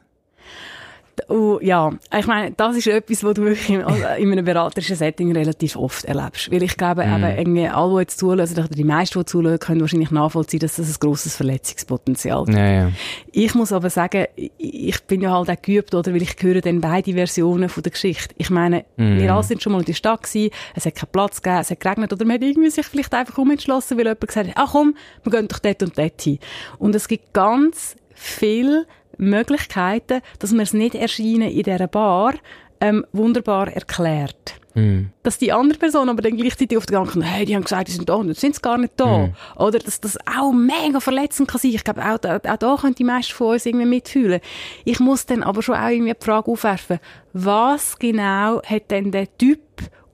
Und 1.26 1.62
ja, 1.62 1.92
ich 2.16 2.26
meine, 2.26 2.52
das 2.52 2.76
ist 2.76 2.86
etwas, 2.86 3.24
was 3.24 3.34
du 3.34 3.42
wirklich 3.42 3.68
in, 3.70 3.82
also 3.82 4.02
in 4.18 4.32
einem 4.32 4.44
beraterischen 4.44 4.96
Setting 4.96 5.32
relativ 5.32 5.76
oft 5.76 6.04
erlebst. 6.04 6.50
Weil 6.50 6.62
ich 6.62 6.76
glaube, 6.76 7.04
mm. 7.04 7.24
eben, 7.24 7.38
irgendwie 7.38 7.68
alle, 7.68 7.94
die 7.94 8.00
jetzt 8.00 8.18
zuhören, 8.18 8.40
oder 8.40 8.68
die 8.68 8.84
meisten, 8.84 9.18
die 9.18 9.24
zuhören, 9.24 9.58
können 9.58 9.80
wahrscheinlich 9.80 10.10
nachvollziehen, 10.10 10.60
dass 10.60 10.76
das 10.76 10.88
ein 10.88 10.96
grosses 11.00 11.36
Verletzungspotenzial 11.36 12.40
hat. 12.40 12.54
Ja, 12.54 12.70
ja. 12.70 12.92
Ich 13.32 13.54
muss 13.54 13.72
aber 13.72 13.90
sagen, 13.90 14.26
ich 14.36 15.02
bin 15.04 15.20
ja 15.20 15.32
halt 15.32 15.50
auch 15.50 15.62
geübt, 15.62 15.94
oder, 15.94 16.12
weil 16.14 16.22
ich 16.22 16.36
höre 16.40 16.60
dann 16.60 16.80
beide 16.80 17.12
Versionen 17.12 17.68
von 17.68 17.82
der 17.82 17.92
Geschichte. 17.92 18.34
Ich 18.38 18.50
meine, 18.50 18.84
mm. 18.96 19.18
wir 19.18 19.34
alle 19.34 19.42
sind 19.42 19.62
schon 19.62 19.72
mal 19.72 19.80
in 19.80 19.84
der 19.84 19.94
Stadt 19.94 20.22
gewesen, 20.22 20.50
es 20.74 20.86
hat 20.86 20.94
keinen 20.94 21.10
Platz 21.12 21.42
gegeben, 21.42 21.60
es 21.60 21.70
hat 21.70 21.80
geregnet, 21.80 22.12
oder 22.12 22.24
man 22.24 22.34
hat 22.34 22.42
irgendwie 22.42 22.70
sich 22.70 22.86
vielleicht 22.86 23.14
einfach 23.14 23.38
umentschlossen, 23.38 23.96
weil 23.96 24.04
jemand 24.04 24.26
gesagt 24.26 24.48
hat, 24.48 24.54
ach 24.56 24.72
komm, 24.72 24.94
wir 25.24 25.32
gehen 25.32 25.48
doch 25.48 25.58
dort 25.58 25.82
und 25.82 25.98
dort 25.98 26.20
hin. 26.20 26.38
Und 26.78 26.94
es 26.94 27.08
gibt 27.08 27.32
ganz 27.32 27.96
viel 28.14 28.86
Möglichkeiten, 29.18 30.20
dass 30.38 30.52
man 30.52 30.60
es 30.60 30.72
nicht 30.72 30.94
erscheinen 30.94 31.50
in 31.50 31.62
dieser 31.62 31.86
Bar 31.86 32.34
ähm, 32.80 33.04
wunderbar 33.12 33.68
erklärt. 33.68 34.54
Mm. 34.74 35.06
Dass 35.22 35.38
die 35.38 35.52
andere 35.52 35.78
Person 35.78 36.08
aber 36.08 36.22
dann 36.22 36.36
gleichzeitig 36.36 36.78
auf 36.78 36.86
den 36.86 36.94
Gedanken 36.94 37.22
hey, 37.22 37.44
die 37.44 37.54
haben 37.54 37.64
gesagt, 37.64 37.88
die 37.88 37.92
sind 37.92 38.08
da 38.08 38.14
und 38.14 38.28
jetzt 38.28 38.40
sind 38.40 38.54
sie 38.54 38.62
gar 38.62 38.78
nicht 38.78 38.94
da. 38.96 39.26
Mm. 39.26 39.34
Oder 39.56 39.78
dass 39.78 40.00
das 40.00 40.16
auch 40.26 40.52
mega 40.52 41.00
verletzend 41.00 41.48
kann 41.48 41.60
sein. 41.60 41.72
Ich 41.72 41.84
glaube, 41.84 42.02
auch, 42.02 42.18
auch, 42.24 42.50
auch 42.50 42.56
da 42.56 42.76
können 42.80 42.94
die 42.94 43.04
meisten 43.04 43.32
von 43.32 43.48
uns 43.48 43.66
irgendwie 43.66 43.86
mitfühlen. 43.86 44.40
Ich 44.84 45.00
muss 45.00 45.26
dann 45.26 45.42
aber 45.42 45.62
schon 45.62 45.74
auch 45.74 45.88
irgendwie 45.88 46.14
die 46.14 46.24
Frage 46.24 46.50
aufwerfen, 46.50 47.00
was 47.32 47.98
genau 47.98 48.62
hat 48.62 48.90
denn 48.90 49.10
der 49.10 49.36
Typ 49.36 49.60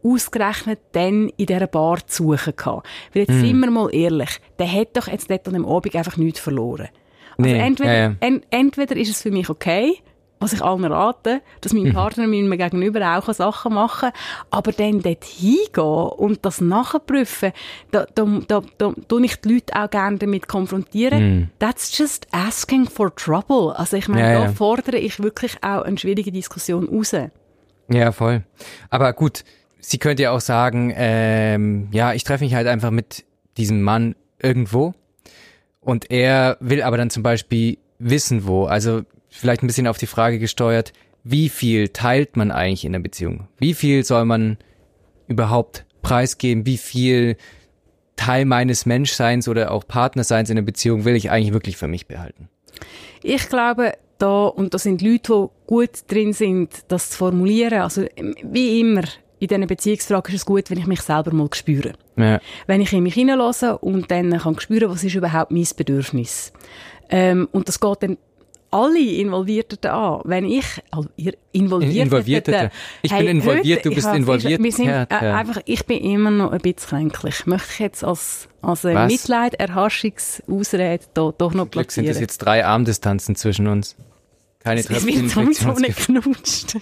ausgerechnet 0.02 0.80
dann 0.92 1.30
in 1.36 1.46
dieser 1.46 1.66
Bar 1.66 2.06
zu 2.06 2.34
suchen 2.34 2.56
gehabt? 2.56 2.86
Weil 3.12 3.22
jetzt 3.22 3.32
mm. 3.32 3.40
sind 3.40 3.60
wir 3.60 3.70
mal 3.70 3.94
ehrlich, 3.94 4.40
der 4.58 4.72
hat 4.72 4.96
doch 4.96 5.08
jetzt 5.08 5.30
dort 5.30 5.46
an 5.48 5.54
dem 5.54 5.66
Abend 5.66 5.94
einfach 5.94 6.16
nichts 6.16 6.40
verloren. 6.40 6.88
Also 7.38 7.50
nee, 7.50 7.58
entweder, 7.58 7.92
ja, 7.92 8.08
ja. 8.10 8.16
En, 8.20 8.42
entweder 8.50 8.96
ist 8.96 9.10
es 9.10 9.22
für 9.22 9.30
mich 9.30 9.48
okay, 9.48 9.98
was 10.44 10.52
ich 10.52 10.62
allen 10.62 10.84
rate, 10.84 11.40
dass 11.62 11.72
mein 11.72 11.84
mhm. 11.84 11.92
Partner 11.94 12.26
mir 12.26 12.56
gegenüber 12.56 13.16
auch 13.16 13.32
Sachen 13.32 13.74
machen 13.74 14.10
kann, 14.10 14.12
aber 14.50 14.72
dann 14.72 15.00
dort 15.00 15.24
hingehen 15.24 15.84
und 15.84 16.44
das 16.44 16.60
nachprüfen, 16.60 17.52
da, 17.90 18.06
da, 18.14 18.26
da, 18.46 18.62
da 18.78 18.92
tue 19.08 19.24
ich 19.24 19.40
die 19.40 19.54
Leute 19.54 19.74
auch 19.74 19.88
gerne 19.88 20.18
damit 20.18 20.46
konfrontieren. 20.46 21.40
Mm. 21.40 21.50
That's 21.58 21.96
just 21.96 22.26
asking 22.32 22.86
for 22.86 23.14
trouble. 23.14 23.74
Also 23.76 23.96
ich 23.96 24.08
meine, 24.08 24.32
ja, 24.32 24.44
da 24.44 24.52
fordere 24.52 24.98
ich 24.98 25.22
wirklich 25.22 25.56
auch 25.62 25.82
eine 25.82 25.96
schwierige 25.96 26.30
Diskussion 26.30 26.88
raus. 26.88 27.14
Ja, 27.88 28.12
voll. 28.12 28.42
Aber 28.90 29.12
gut, 29.14 29.44
sie 29.80 29.98
könnte 29.98 30.24
ja 30.24 30.32
auch 30.32 30.40
sagen, 30.40 30.92
ähm, 30.94 31.88
ja, 31.90 32.12
ich 32.12 32.24
treffe 32.24 32.44
mich 32.44 32.54
halt 32.54 32.66
einfach 32.66 32.90
mit 32.90 33.24
diesem 33.56 33.82
Mann 33.82 34.14
irgendwo 34.42 34.94
und 35.84 36.10
er 36.10 36.56
will 36.60 36.82
aber 36.82 36.96
dann 36.96 37.10
zum 37.10 37.22
Beispiel 37.22 37.78
wissen, 37.98 38.46
wo. 38.46 38.64
Also 38.64 39.02
vielleicht 39.28 39.62
ein 39.62 39.66
bisschen 39.66 39.86
auf 39.86 39.98
die 39.98 40.06
Frage 40.06 40.38
gesteuert, 40.38 40.92
wie 41.22 41.48
viel 41.48 41.88
teilt 41.88 42.36
man 42.36 42.50
eigentlich 42.50 42.84
in 42.84 42.92
der 42.92 43.00
Beziehung? 43.00 43.48
Wie 43.58 43.74
viel 43.74 44.04
soll 44.04 44.24
man 44.24 44.58
überhaupt 45.26 45.86
preisgeben? 46.02 46.66
Wie 46.66 46.76
viel 46.76 47.36
Teil 48.16 48.44
meines 48.44 48.86
Menschseins 48.86 49.48
oder 49.48 49.70
auch 49.70 49.86
Partnerseins 49.86 50.50
in 50.50 50.56
der 50.56 50.62
Beziehung 50.62 51.04
will 51.04 51.16
ich 51.16 51.30
eigentlich 51.30 51.52
wirklich 51.52 51.76
für 51.76 51.88
mich 51.88 52.06
behalten? 52.06 52.48
Ich 53.22 53.48
glaube, 53.48 53.94
da, 54.18 54.46
und 54.46 54.74
da 54.74 54.78
sind 54.78 55.02
Leute, 55.02 55.32
die 55.32 55.66
gut 55.66 55.90
drin 56.08 56.32
sind, 56.32 56.84
das 56.88 57.10
zu 57.10 57.18
formulieren. 57.18 57.80
Also, 57.80 58.04
wie 58.42 58.80
immer, 58.80 59.04
in 59.44 59.48
diesen 59.48 59.66
Beziehungsfragen 59.66 60.34
ist 60.34 60.40
es 60.42 60.46
gut, 60.46 60.70
wenn 60.70 60.78
ich 60.78 60.86
mich 60.86 61.00
selber 61.02 61.32
mal 61.32 61.48
spüre. 61.52 61.92
Ja. 62.16 62.40
Wenn 62.66 62.80
ich 62.80 62.92
in 62.92 63.02
mich 63.02 63.14
hineinlasse 63.14 63.78
und 63.78 64.10
dann 64.10 64.36
kann 64.38 64.58
spüren, 64.60 64.90
was 64.90 65.04
ist 65.04 65.14
überhaupt 65.14 65.50
mein 65.50 65.66
Bedürfnis. 65.76 66.52
Ähm, 67.10 67.48
und 67.52 67.68
das 67.68 67.78
geht 67.80 68.02
dann 68.02 68.18
alle 68.70 68.98
Involvierten 68.98 69.88
an. 69.88 70.20
Wenn 70.24 70.46
ich, 70.46 70.64
also 70.90 71.08
ihr 71.16 71.34
Involvierten, 71.52 72.00
Involvierte. 72.02 72.70
Ich 73.02 73.12
bin 73.16 73.26
involviert, 73.28 73.78
heute- 73.80 73.88
du 73.90 73.94
bist 73.94 74.08
involviert. 74.08 74.60
Wir 74.62 74.72
sind, 74.72 74.86
Ja, 74.86 75.02
äh, 75.04 75.24
ja. 75.26 75.36
einfach, 75.36 75.60
ich 75.64 75.86
bin 75.86 75.98
immer 76.02 76.30
noch 76.32 76.50
ein 76.50 76.58
bisschen 76.60 76.88
kränklich. 77.12 77.46
Möchte 77.46 77.68
ich 77.72 77.78
jetzt 77.78 78.02
als, 78.02 78.48
als 78.62 78.82
Was? 78.82 79.12
Mitleid, 79.12 79.54
Erhaschungsausrede 79.54 81.04
da, 81.14 81.32
doch 81.38 81.54
noch 81.54 81.70
Glück 81.70 81.92
sind 81.92 82.04
das 82.06 82.16
platzieren. 82.16 82.20
jetzt 82.22 82.38
drei 82.38 82.64
Armdistanzen 82.64 83.36
zwischen 83.36 83.68
uns. 83.68 83.94
Keine 84.58 84.80
Es 84.80 84.90
wird 84.90 85.30
sowieso 85.30 85.72
nicht 85.72 86.06
geknutscht. 86.08 86.76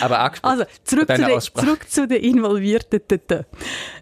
Aber 0.00 0.20
angesprochen. 0.20 0.60
Also, 0.60 0.64
zurück 0.84 1.08
zu, 1.08 1.24
den, 1.24 1.40
zurück 1.40 1.90
zu 1.90 2.08
den 2.08 2.22
Involvierten. 2.22 3.00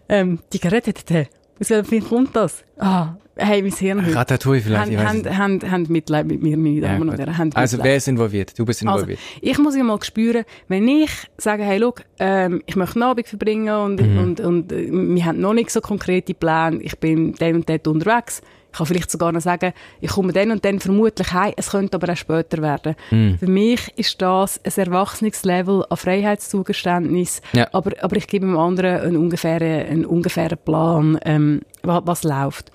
Ähm, 0.09 0.39
die 0.53 0.59
Geräteten. 0.59 1.27
Aus 1.59 1.69
welchem 1.69 2.03
kommt 2.03 2.35
das? 2.35 2.63
Ah, 2.79 3.17
hey, 3.35 3.61
mein 3.61 3.71
Hirn 3.71 4.03
heute. 4.03 4.15
Ratatouille 4.15 4.61
vielleicht, 4.61 4.91
ich 4.91 4.97
weiß 4.97 5.05
Haben, 5.05 5.25
haben, 5.25 5.37
haben, 5.61 5.71
haben 5.71 5.85
Mitleid 5.89 6.25
mit 6.25 6.41
mir, 6.41 6.57
meine 6.57 6.79
Ja, 6.79 6.87
Damen 6.87 7.03
und 7.03 7.09
gut. 7.11 7.19
Herren. 7.19 7.37
Haben 7.37 7.51
Also, 7.53 7.77
wer 7.83 7.97
ist 7.97 8.07
involviert? 8.07 8.57
Du 8.57 8.65
bist 8.65 8.81
Also, 8.81 8.93
involviert. 8.95 9.19
ich 9.41 9.57
muss 9.59 9.75
ja 9.75 9.83
mal 9.83 10.01
spüren, 10.03 10.43
wenn 10.69 10.87
ich 10.87 11.11
sage, 11.37 11.61
hey, 11.63 11.77
look, 11.77 12.01
ähm, 12.17 12.63
ich 12.65 12.75
möchte 12.75 12.95
einen 12.95 13.03
Abend 13.03 13.27
verbringen 13.27 13.69
und, 13.75 14.01
Mhm. 14.01 14.17
und, 14.17 14.39
und 14.39 14.71
äh, 14.71 14.87
wir 14.91 15.23
haben 15.25 15.39
noch 15.39 15.53
nicht 15.53 15.69
so 15.69 15.81
konkrete 15.81 16.33
Pläne, 16.33 16.81
ich 16.81 16.97
bin 16.97 17.33
dann 17.35 17.53
und 17.55 17.69
dort 17.69 17.87
unterwegs. 17.87 18.41
Ich 18.71 18.77
kann 18.77 18.85
vielleicht 18.87 19.11
sogar 19.11 19.31
noch 19.33 19.41
sagen, 19.41 19.73
ich 19.99 20.09
komme 20.11 20.31
dann 20.31 20.51
und 20.51 20.63
dann 20.63 20.79
vermutlich 20.79 21.33
heim, 21.33 21.53
es 21.57 21.71
könnte 21.71 21.95
aber 21.97 22.11
auch 22.13 22.15
später 22.15 22.61
werden. 22.61 22.95
Mhm. 23.11 23.37
Für 23.37 23.47
mich 23.47 23.91
ist 23.97 24.21
das 24.21 24.61
ein 24.63 24.71
erwachsenes 24.85 25.43
Level 25.43 25.83
an 25.89 25.97
Freiheitszugeständnis, 25.97 27.41
Ja. 27.53 27.67
aber, 27.73 27.91
aber 28.01 28.15
ich 28.15 28.27
gebe 28.27 28.45
dem 28.45 28.57
anderen 28.57 29.01
einen 29.01 29.17
ungefähren, 29.17 29.87
einen 29.87 30.05
ungefähren 30.05 30.57
Plan, 30.63 31.19
ähm, 31.25 31.61
was, 31.83 32.01
was 32.05 32.23
läuft. 32.23 32.71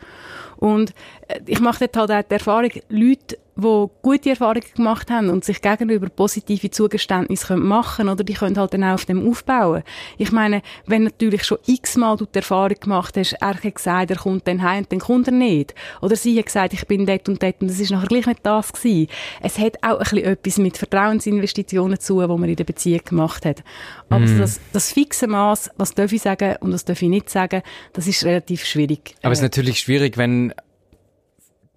Und 0.56 0.92
äh, 1.28 1.40
ich 1.46 1.60
mache 1.60 1.88
dort 1.88 2.10
halt 2.10 2.24
auch 2.26 2.28
die 2.28 2.34
Erfahrung, 2.34 2.70
Leute, 2.88 3.38
die 3.56 3.86
gute 4.02 4.30
Erfahrungen 4.30 4.66
gemacht 4.74 5.10
haben 5.10 5.30
und 5.30 5.44
sich 5.44 5.62
gegenüber 5.62 6.08
positive 6.08 6.70
Zugeständnisse 6.70 7.46
können 7.46 7.66
machen 7.66 8.08
oder 8.08 8.22
die 8.22 8.34
können 8.34 8.58
halt 8.58 8.74
dann 8.74 8.84
auch 8.84 8.94
auf 8.94 9.06
dem 9.06 9.26
aufbauen. 9.28 9.82
Ich 10.18 10.30
meine, 10.30 10.62
wenn 10.86 11.04
natürlich 11.04 11.44
schon 11.44 11.58
x-mal 11.66 12.16
du 12.16 12.26
die 12.26 12.36
Erfahrung 12.38 12.76
gemacht 12.78 13.16
hast, 13.16 13.32
er 13.32 13.54
hat 13.54 13.74
gesagt, 13.74 14.10
er 14.10 14.16
kommt 14.18 14.46
dann 14.46 14.62
heim 14.62 14.80
und 14.80 14.92
dann 14.92 14.98
kommt 14.98 15.28
er 15.28 15.32
nicht. 15.32 15.74
Oder 16.02 16.16
sie 16.16 16.38
hat 16.38 16.46
gesagt, 16.46 16.74
ich 16.74 16.86
bin 16.86 17.06
dort 17.06 17.28
und 17.28 17.42
dort 17.42 17.60
und 17.62 17.70
es 17.70 17.80
ist 17.80 17.90
nachher 17.90 18.08
gleich 18.08 18.26
nicht 18.26 18.40
das 18.44 18.72
gewesen. 18.72 19.08
Es 19.40 19.58
hat 19.58 19.82
auch 19.82 19.98
ein 19.98 19.98
bisschen 19.98 20.24
etwas 20.24 20.58
mit 20.58 20.76
Vertrauensinvestitionen 20.76 21.98
zu, 21.98 22.20
die 22.20 22.26
man 22.26 22.48
in 22.48 22.56
der 22.56 22.64
Beziehung 22.64 23.00
gemacht 23.04 23.44
hat. 23.46 23.62
Aber 24.10 24.26
so 24.26 24.38
das, 24.38 24.60
das 24.72 24.92
fixe 24.92 25.26
Maß, 25.26 25.70
was 25.76 25.94
darf 25.94 26.12
ich 26.12 26.22
sagen 26.22 26.56
und 26.60 26.72
was 26.72 26.84
darf 26.84 27.00
ich 27.02 27.08
nicht 27.08 27.30
sagen, 27.30 27.62
das 27.94 28.06
ist 28.06 28.24
relativ 28.24 28.64
schwierig. 28.64 29.14
Aber 29.22 29.32
es 29.32 29.38
ist 29.38 29.42
Äh, 29.42 29.46
natürlich 29.46 29.80
schwierig, 29.80 30.16
wenn 30.16 30.52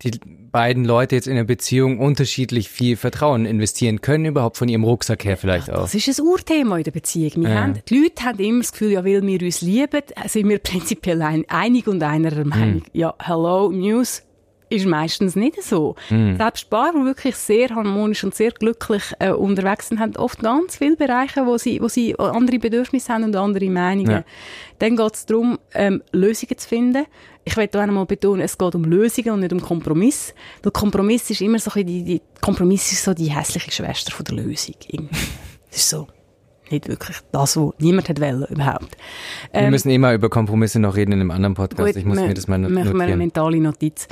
die 0.04 0.20
beiden 0.52 0.86
Leute 0.86 1.16
jetzt 1.16 1.28
in 1.28 1.34
einer 1.34 1.44
Beziehung 1.44 2.00
unterschiedlich 2.00 2.70
viel 2.70 2.96
Vertrauen 2.96 3.46
investieren 3.46 4.02
können, 4.02 4.26
überhaupt 4.26 4.58
von 4.58 4.70
ihrem 4.70 4.84
Rucksack 4.84 5.26
her 5.26 5.38
vielleicht 5.38 5.70
auch. 5.70 5.82
Das 5.82 5.94
ist 5.94 6.20
ein 6.20 6.26
Urthema 6.26 6.78
in 6.78 6.84
der 6.84 6.92
Beziehung. 6.92 7.44
Ja. 7.44 7.62
haben, 7.62 7.80
die 7.88 8.00
Leute 8.00 8.24
haben 8.24 8.40
immer 8.40 8.60
das 8.60 8.72
Gefühl, 8.72 8.92
ja, 8.92 9.06
weil 9.06 9.22
wir 9.26 9.42
uns 9.42 9.62
lieben, 9.62 10.02
sind 10.28 10.50
wir 10.50 10.60
prinzipiell 10.60 11.22
ein, 11.22 11.46
einig 11.50 11.88
und 11.88 12.02
einer 12.02 12.46
Meinung. 12.46 12.84
Ja, 12.94 13.14
hello, 13.20 13.72
News 13.72 14.24
ist 14.70 14.86
meistens 14.86 15.36
nicht 15.36 15.62
so. 15.64 15.96
Selbst 16.10 16.70
Paare, 16.70 16.94
die 17.00 17.06
wirklich 17.06 17.36
sehr 17.36 17.70
harmonisch 17.70 18.24
und 18.24 18.36
sehr 18.36 18.52
glücklich 18.52 19.04
äh, 19.20 19.32
unterwegs 19.32 19.88
sind, 19.90 20.00
haben 20.00 20.16
oft 20.18 20.40
ganz 20.42 20.78
viele 20.78 20.96
Bereiche, 20.96 21.46
wo 21.46 21.58
sie, 21.58 21.82
wo 21.82 21.88
sie 21.88 22.18
andere 22.20 22.60
Bedürfnisse 22.60 23.12
haben 23.14 23.24
und 23.24 23.36
andere 23.36 23.70
Meinungen. 23.70 24.12
Ja. 24.12 24.24
Dann 24.80 24.96
geht 24.96 25.14
es 25.16 25.26
darum, 25.26 25.58
ähm, 25.74 26.04
Lösungen 26.12 26.58
zu 26.58 26.68
finden. 26.68 27.06
Ich 27.46 27.58
will 27.58 27.68
auch 27.74 27.80
einmal 27.80 28.06
betonen, 28.06 28.42
es 28.42 28.58
geht 28.58 28.76
um 28.76 28.84
Lösungen 28.84 29.32
und 29.32 29.40
nicht 29.40 29.54
um 29.54 29.60
Kompromiss. 29.62 30.36
Weil 30.62 30.72
Kompromiss 30.72 31.30
ist 31.32 31.42
immer 31.42 31.58
so 31.58 31.72
ein 31.74 31.88
die, 31.88 32.04
die 32.04 32.22
Kompromiss 32.40 32.92
ist 32.92 33.04
so 33.04 33.14
die 33.16 33.32
hässliche 33.32 33.72
Schwester 33.72 34.12
von 34.12 34.24
der 34.26 34.36
Lösung. 34.36 34.76
Das 35.72 35.80
ist 35.80 35.90
so 35.90 36.08
nicht 36.70 36.88
wirklich 36.88 37.18
das, 37.32 37.58
was 37.58 37.74
niemand 37.80 38.08
hat 38.10 38.22
wollen, 38.22 38.46
überhaupt. 38.50 38.96
Wir 39.52 39.62
Ähm, 39.62 39.72
müssen 39.72 39.90
immer 39.90 40.14
über 40.14 40.30
Kompromisse 40.30 40.80
noch 40.80 40.96
reden 40.96 41.14
in 41.14 41.22
einem 41.22 41.32
anderen 41.32 41.56
Podcast. 41.56 41.88
gut, 41.88 41.96
ich 41.96 42.06
muss 42.06 42.20
wir- 42.20 42.28
mir 42.28 42.36
das 42.36 42.48
mal 42.48 42.60
Machen 42.60 42.76
wir 42.76 42.82
eine 42.82 42.94
notieren. 42.94 43.18
mentale 43.18 43.60
Notiz. 43.60 44.08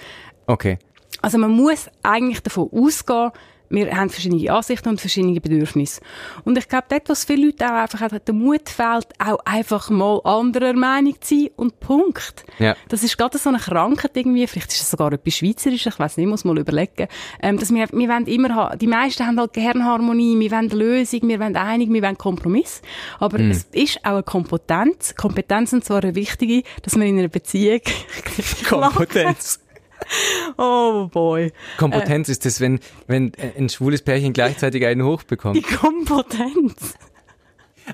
Okay. 0.48 0.80
Also 1.22 1.38
man 1.38 1.52
muss 1.52 1.88
eigentlich 2.04 2.42
davon 2.42 2.70
ausgehen, 2.72 3.32
wir 3.70 3.92
haben 3.98 4.10
verschiedene 4.10 4.50
Ansichten 4.50 4.88
und 4.88 5.02
verschiedene 5.02 5.42
Bedürfnisse. 5.42 6.00
Und 6.46 6.58
ich 6.58 6.70
glaube, 6.70 6.86
dort, 6.88 7.10
was 7.10 7.26
viele 7.26 7.48
Leute 7.48 7.66
auch 7.66 7.72
einfach 7.82 8.00
haben, 8.00 8.18
der 8.26 8.34
Mut 8.34 8.70
fehlt, 8.70 9.08
auch 9.20 9.40
einfach 9.44 9.90
mal 9.90 10.22
anderer 10.24 10.72
Meinung 10.72 11.16
zu 11.20 11.36
sein 11.38 11.50
und 11.58 11.78
Punkt. 11.82 12.46
Ja. 12.60 12.78
Das 12.88 13.04
ist 13.04 13.18
gerade 13.18 13.38
so 13.38 13.50
eine 13.50 13.58
Krankheit 13.58 14.12
irgendwie, 14.16 14.48
vielleicht 14.48 14.72
ist 14.72 14.84
es 14.84 14.92
sogar 14.92 15.12
etwas 15.12 15.34
Schweizerisches, 15.36 15.96
ich 15.96 16.00
weiß 16.00 16.16
nicht, 16.16 16.28
muss 16.28 16.46
mal 16.46 16.58
überlegen, 16.58 17.10
ähm, 17.42 17.58
dass 17.60 17.74
wir, 17.74 17.90
wir 17.92 18.08
wollen 18.08 18.26
immer, 18.28 18.56
ha- 18.56 18.76
die 18.78 18.88
meisten 18.88 19.28
haben 19.28 19.38
halt 19.38 19.52
gerne 19.52 19.84
Harmonie, 19.84 20.40
wir 20.40 20.52
wollen 20.52 20.70
Lösung, 20.70 21.28
wir 21.28 21.40
wollen 21.42 21.58
einig, 21.58 21.92
wir 21.92 22.02
wollen 22.04 22.18
Kompromiss. 22.18 22.82
Aber 23.20 23.38
Hm. 23.38 23.52
es 23.52 23.66
ist 23.74 24.00
auch 24.06 24.12
eine 24.12 24.24
Kompetenz, 24.24 25.14
Kompetenz 25.16 25.74
und 25.74 25.84
zwar 25.84 26.02
eine 26.04 26.16
wichtige, 26.16 26.64
dass 26.84 26.96
man 26.96 27.08
in 27.08 27.20
einer 27.20 27.28
Beziehung 27.28 27.82
Kompetenz. 28.70 29.60
Oh 30.58 31.08
boy. 31.12 31.52
Kompetenz 31.78 32.30
ist 32.30 32.46
das, 32.46 32.60
wenn, 32.62 32.80
wenn 33.08 33.32
ein 33.58 33.70
schwules 33.70 34.02
Pärchen 34.02 34.34
gleichzeitig 34.34 34.86
einen 34.86 35.04
Hoch 35.04 35.24
Die. 35.24 35.36
Kompetenz. 35.62 36.96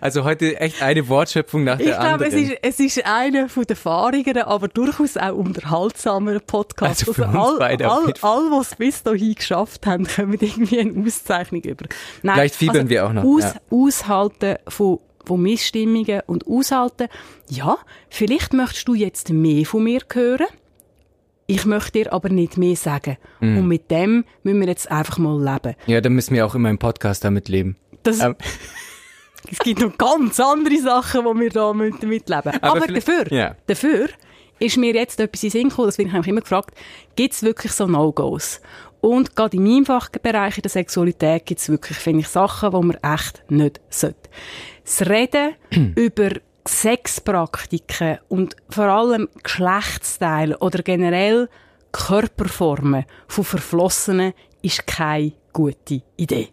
Also 0.01 0.24
heute 0.24 0.60
echt 0.60 0.81
eine 0.81 1.07
Wortschöpfung 1.07 1.63
nach 1.63 1.79
Ich 1.79 1.86
der 1.86 1.95
glaube, 2.00 2.25
anderen. 2.25 2.33
es 2.33 2.50
ist, 2.50 2.57
es 2.62 2.79
ist 2.98 3.05
einer 3.05 3.48
von 3.50 3.63
den 3.63 3.75
fahrigeren, 3.75 4.43
aber 4.43 4.67
durchaus 4.67 5.17
auch 5.17 5.33
unterhaltsameren 5.36 6.41
Podcasts. 6.45 7.07
Also 7.07 7.13
für 7.13 7.25
uns 7.27 7.36
all, 7.36 7.60
beide 7.60 7.89
all, 7.89 8.13
all, 8.22 8.51
was 8.51 8.72
es 8.72 8.75
bis 8.75 9.03
dahin 9.03 9.36
geschafft 9.36 9.86
haben, 9.86 10.07
kommen 10.07 10.38
irgendwie 10.39 10.79
eine 10.79 11.05
Auszeichnung 11.05 11.62
über. 11.62 11.86
Nein, 12.24 12.36
Vielleicht 12.36 12.55
fiebern 12.55 12.89
wir 12.89 13.05
auch 13.05 13.13
noch, 13.13 13.24
Aus, 13.24 13.43
ja. 13.43 13.53
Aushalten 13.69 14.55
von, 14.67 15.00
von 15.25 15.41
Missstimmungen 15.41 16.22
und 16.25 16.48
aushalten. 16.48 17.07
Ja, 17.50 17.77
vielleicht 18.10 18.53
möchtest 18.53 18.88
du 18.88 18.95
jetzt 18.95 19.29
mehr 19.29 19.65
von 19.65 19.83
mir 19.83 20.01
hören. 20.12 20.48
Ich 21.55 21.65
möchte 21.65 21.91
dir 22.03 22.13
aber 22.13 22.29
nicht 22.29 22.57
mehr 22.57 22.75
sagen. 22.75 23.17
Mhm. 23.39 23.57
Und 23.60 23.67
mit 23.67 23.91
dem 23.91 24.25
müssen 24.43 24.60
wir 24.62 24.67
jetzt 24.67 24.89
einfach 24.89 25.17
mal 25.19 25.38
leben. 25.41 25.75
ja, 25.86 26.01
dann 26.01 26.13
müssen 26.13 26.33
wir 26.33 26.45
auch 26.45 26.55
immer 26.55 26.69
im 26.69 26.79
Podcast 26.79 27.24
damit 27.24 27.48
leben. 27.50 27.75
Das, 28.03 28.19
Ähm, 28.22 28.36
Es 29.51 29.60
gibt 29.60 29.81
noch 29.81 29.98
ganz 29.98 30.39
andere 30.39 30.77
Sachen, 30.79 31.22
die 31.25 31.39
wir 31.41 31.50
da 31.50 31.74
mit- 31.74 32.01
mitleben 32.01 32.53
Aber 32.62 32.63
Aber, 32.77 32.81
vielleicht- 32.83 33.07
dafür, 33.10 33.31
ja. 33.31 33.55
dafür 33.67 34.07
ist 34.60 34.77
mir 34.77 34.93
jetzt 34.95 35.19
etwas 35.19 35.43
in 35.43 35.50
Sinn 35.50 35.69
gekommen, 35.69 35.89
das 35.89 35.98
bin 35.98 36.07
ich 36.07 36.27
immer 36.27 36.39
gefragt, 36.41 36.75
gibt 37.17 37.33
es 37.33 37.43
wirklich 37.43 37.74
so 37.74 37.86
No-Gos? 37.86 38.62
Und 39.01 39.36
gerade 39.36 39.57
in 39.57 39.63
meinem 39.63 39.86
Fachbereich 39.86 40.57
in 40.57 40.62
der 40.62 40.72
Sexualität 40.72 41.45
gibt 41.45 41.60
es 41.60 41.67
wirklich, 41.67 41.98
finde 41.98 42.22
ich, 42.22 42.29
Sachen, 42.29 42.72
die 42.72 42.88
man 42.88 42.98
echt 43.15 43.43
nicht 43.50 43.81
sollte. 43.89 44.29
Das 44.86 45.01
Reden 45.10 45.55
über 45.98 46.29
Sexpraktiken 46.67 48.20
und 48.29 48.55
vor 48.70 48.86
allem 48.86 49.29
Geschlechtsteile 49.41 50.58
oder 50.60 50.82
generell 50.84 51.50
Körperformen 51.91 53.05
von 53.27 53.43
Verflossenen 53.43 54.34
ist 54.62 54.88
keine 54.88 55.34
gute 55.51 56.01
Idee. 56.17 56.50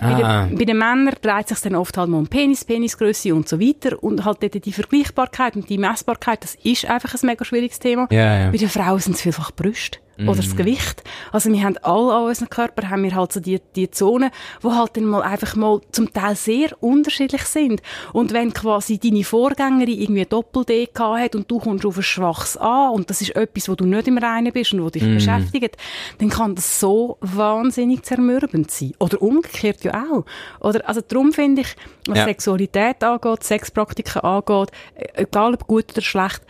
Bei, 0.00 0.06
Ah. 0.24 0.46
den, 0.46 0.58
bei 0.58 0.64
den 0.64 0.78
Männern 0.78 1.14
dreht 1.20 1.48
sich 1.48 1.58
dann 1.60 1.74
oft 1.74 1.96
halt 1.96 2.08
mal 2.08 2.18
um 2.18 2.28
Penis, 2.28 2.64
Penisgröße 2.64 3.34
und 3.34 3.48
so 3.48 3.60
weiter 3.60 4.00
und 4.02 4.24
halt 4.24 4.42
dort 4.42 4.64
die 4.64 4.72
Vergleichbarkeit 4.72 5.56
und 5.56 5.68
die 5.68 5.78
Messbarkeit, 5.78 6.44
das 6.44 6.54
ist 6.62 6.84
einfach 6.86 7.14
ein 7.14 7.26
mega 7.26 7.44
schwieriges 7.44 7.78
Thema. 7.80 8.06
Ja, 8.10 8.38
ja. 8.38 8.50
Bei 8.50 8.58
den 8.58 8.68
Frauen 8.68 9.00
sind 9.00 9.16
es 9.16 9.22
vielfach 9.22 9.50
die 9.50 9.56
Brüste 10.16 10.30
oder 10.30 10.42
das 10.42 10.56
Gewicht. 10.56 11.02
Also 11.32 11.52
wir 11.52 11.62
haben 11.62 11.76
alle 11.82 12.14
an 12.14 12.24
unserem 12.24 12.50
Körper 12.50 12.88
haben 12.88 13.02
wir 13.02 13.14
halt 13.14 13.32
so 13.32 13.40
die, 13.40 13.60
die 13.74 13.90
Zonen, 13.90 14.30
wo 14.60 14.74
halt 14.74 14.96
dann 14.96 15.04
mal 15.04 15.22
einfach 15.22 15.56
mal 15.56 15.80
zum 15.92 16.12
Teil 16.12 16.36
sehr 16.36 16.70
unterschiedlich 16.82 17.42
sind. 17.42 17.82
Und 18.12 18.32
wenn 18.32 18.52
quasi 18.52 18.98
deine 18.98 19.24
Vorgängerin 19.24 20.00
irgendwie 20.00 20.24
Doppel-D 20.24 20.90
gehabt 20.92 21.20
hat 21.20 21.34
und 21.34 21.50
du 21.50 21.58
kommst 21.58 21.84
auf 21.86 21.96
ein 21.96 22.02
schwaches 22.02 22.56
A 22.56 22.88
und 22.88 23.10
das 23.10 23.20
ist 23.20 23.36
etwas, 23.36 23.68
wo 23.68 23.74
du 23.74 23.84
nicht 23.84 24.08
im 24.08 24.18
Reinen 24.18 24.52
bist 24.52 24.72
und 24.72 24.82
wo 24.82 24.90
dich 24.90 25.02
beschäftigt, 25.02 25.76
dann 26.18 26.28
kann 26.28 26.54
das 26.54 26.80
so 26.80 27.18
wahnsinnig 27.20 28.02
zermürbend 28.04 28.70
sein. 28.70 28.92
Oder 28.98 29.20
umgekehrt 29.22 29.84
ja 29.84 30.04
auch. 30.10 30.24
Oder, 30.60 30.88
also 30.88 31.00
darum 31.00 31.32
finde 31.32 31.62
ich, 31.62 31.76
was 32.06 32.18
Ja. 32.18 32.24
Sexualität 32.24 33.02
angeht, 33.04 33.42
Sexpraktiken 33.42 34.22
angeht, 34.22 34.70
äh, 34.94 35.22
egal 35.22 35.54
ob 35.54 35.66
gut 35.66 35.92
oder 35.92 36.02
schlecht, 36.02 36.42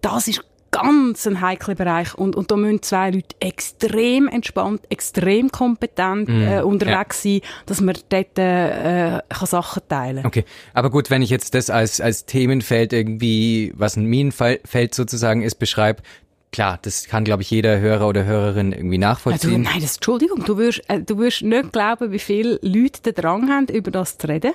das 0.00 0.28
ist 0.28 0.44
ganz 0.74 1.26
ein 1.26 1.40
heikler 1.40 1.74
Bereich. 1.74 2.14
Und, 2.14 2.36
und 2.36 2.50
da 2.50 2.56
müssen 2.56 2.82
zwei 2.82 3.10
Leute 3.10 3.36
extrem 3.40 4.28
entspannt, 4.28 4.82
extrem 4.88 5.50
kompetent 5.50 6.28
äh, 6.28 6.60
unterwegs 6.62 7.22
sein, 7.22 7.40
dass 7.66 7.80
man 7.80 7.96
dort 8.08 8.38
äh, 8.38 9.20
kann 9.30 9.46
Sachen 9.46 9.82
teilen 9.88 10.26
Okay, 10.26 10.44
aber 10.72 10.90
gut, 10.90 11.10
wenn 11.10 11.22
ich 11.22 11.30
jetzt 11.30 11.54
das 11.54 11.70
als, 11.70 12.00
als 12.00 12.26
Themenfeld 12.26 12.92
irgendwie, 12.92 13.72
was 13.76 13.96
ein 13.96 14.06
Minenfeld 14.06 14.94
sozusagen 14.94 15.42
ist, 15.42 15.56
beschreibe, 15.56 16.02
klar, 16.52 16.78
das 16.82 17.06
kann, 17.06 17.24
glaube 17.24 17.42
ich, 17.42 17.50
jeder 17.50 17.78
Hörer 17.80 18.08
oder 18.08 18.24
Hörerin 18.24 18.72
irgendwie 18.72 18.96
Ja, 18.96 19.00
du, 19.00 19.06
nachvollziehen. 19.08 19.62
nein, 19.62 19.80
das, 19.80 19.96
Entschuldigung, 19.96 20.44
du 20.44 20.56
wirst, 20.58 20.82
äh, 20.88 21.00
du 21.00 21.18
wirst 21.18 21.42
nicht 21.42 21.72
glauben, 21.72 22.12
wie 22.12 22.18
viele 22.18 22.58
Leute 22.62 23.00
den 23.02 23.14
Drang 23.14 23.48
haben, 23.50 23.66
über 23.66 23.90
das 23.90 24.18
zu 24.18 24.28
reden. 24.28 24.52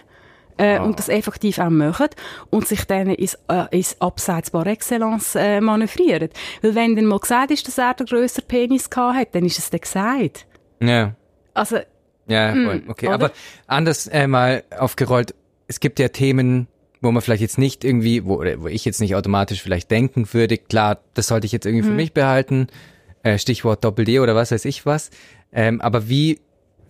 Äh, 0.60 0.80
und 0.80 1.00
das 1.00 1.10
effektiv 1.10 1.58
auch 1.60 1.70
machen 1.70 2.08
und 2.52 2.68
sich 2.68 2.84
dann 2.86 3.08
ins, 3.10 3.38
äh, 3.48 3.66
ins 3.72 4.00
Abseits 4.00 4.52
par 4.52 4.68
excellence 4.68 5.36
äh, 5.36 5.62
manövrieren. 5.62 6.30
Weil 6.62 6.76
wenn 6.76 6.96
dann 6.96 7.06
mal 7.06 7.20
gesagt 7.20 7.52
ist, 7.52 7.68
dass 7.68 7.78
er 7.78 7.94
den 7.96 8.06
grösseren 8.06 8.48
Penis 8.48 8.90
gehabt 8.90 9.18
hat, 9.18 9.36
dann 9.36 9.46
ist 9.46 9.58
es 9.58 9.70
dann 9.70 9.80
gesagt. 9.82 10.46
Ja. 10.82 11.16
Also, 11.54 11.78
Ja, 12.28 12.52
Hm, 12.54 12.66
voll. 12.66 12.84
okay. 12.90 13.08
oder? 13.08 13.16
Aber 13.16 13.32
anders 13.68 14.06
äh, 14.08 14.28
mal 14.28 14.64
aufgerollt, 14.78 15.34
es 15.68 15.80
gibt 15.80 15.98
ja 16.00 16.10
Themen, 16.10 16.68
wo 17.02 17.12
man 17.12 17.22
vielleicht 17.22 17.42
jetzt 17.42 17.58
nicht 17.58 17.84
irgendwie, 17.84 18.26
wo, 18.26 18.40
wo 18.58 18.68
ich 18.68 18.86
jetzt 18.86 19.00
nicht 19.02 19.16
automatisch 19.16 19.62
vielleicht 19.64 19.90
denken 19.90 20.28
würde, 20.34 20.58
klar, 20.58 21.00
das 21.14 21.28
sollte 21.28 21.46
ich 21.48 21.52
jetzt 21.52 21.66
irgendwie 21.66 21.84
Hm. 21.86 21.92
für 21.92 21.96
mich 21.96 22.14
behalten, 22.14 22.68
äh, 23.24 23.38
Stichwort 23.38 23.84
Doppel-D 23.84 24.20
oder 24.20 24.36
was 24.36 24.52
weiß 24.52 24.66
ich 24.66 24.86
was. 24.86 25.10
Ähm, 25.52 25.82
aber 25.82 26.08
wie 26.10 26.40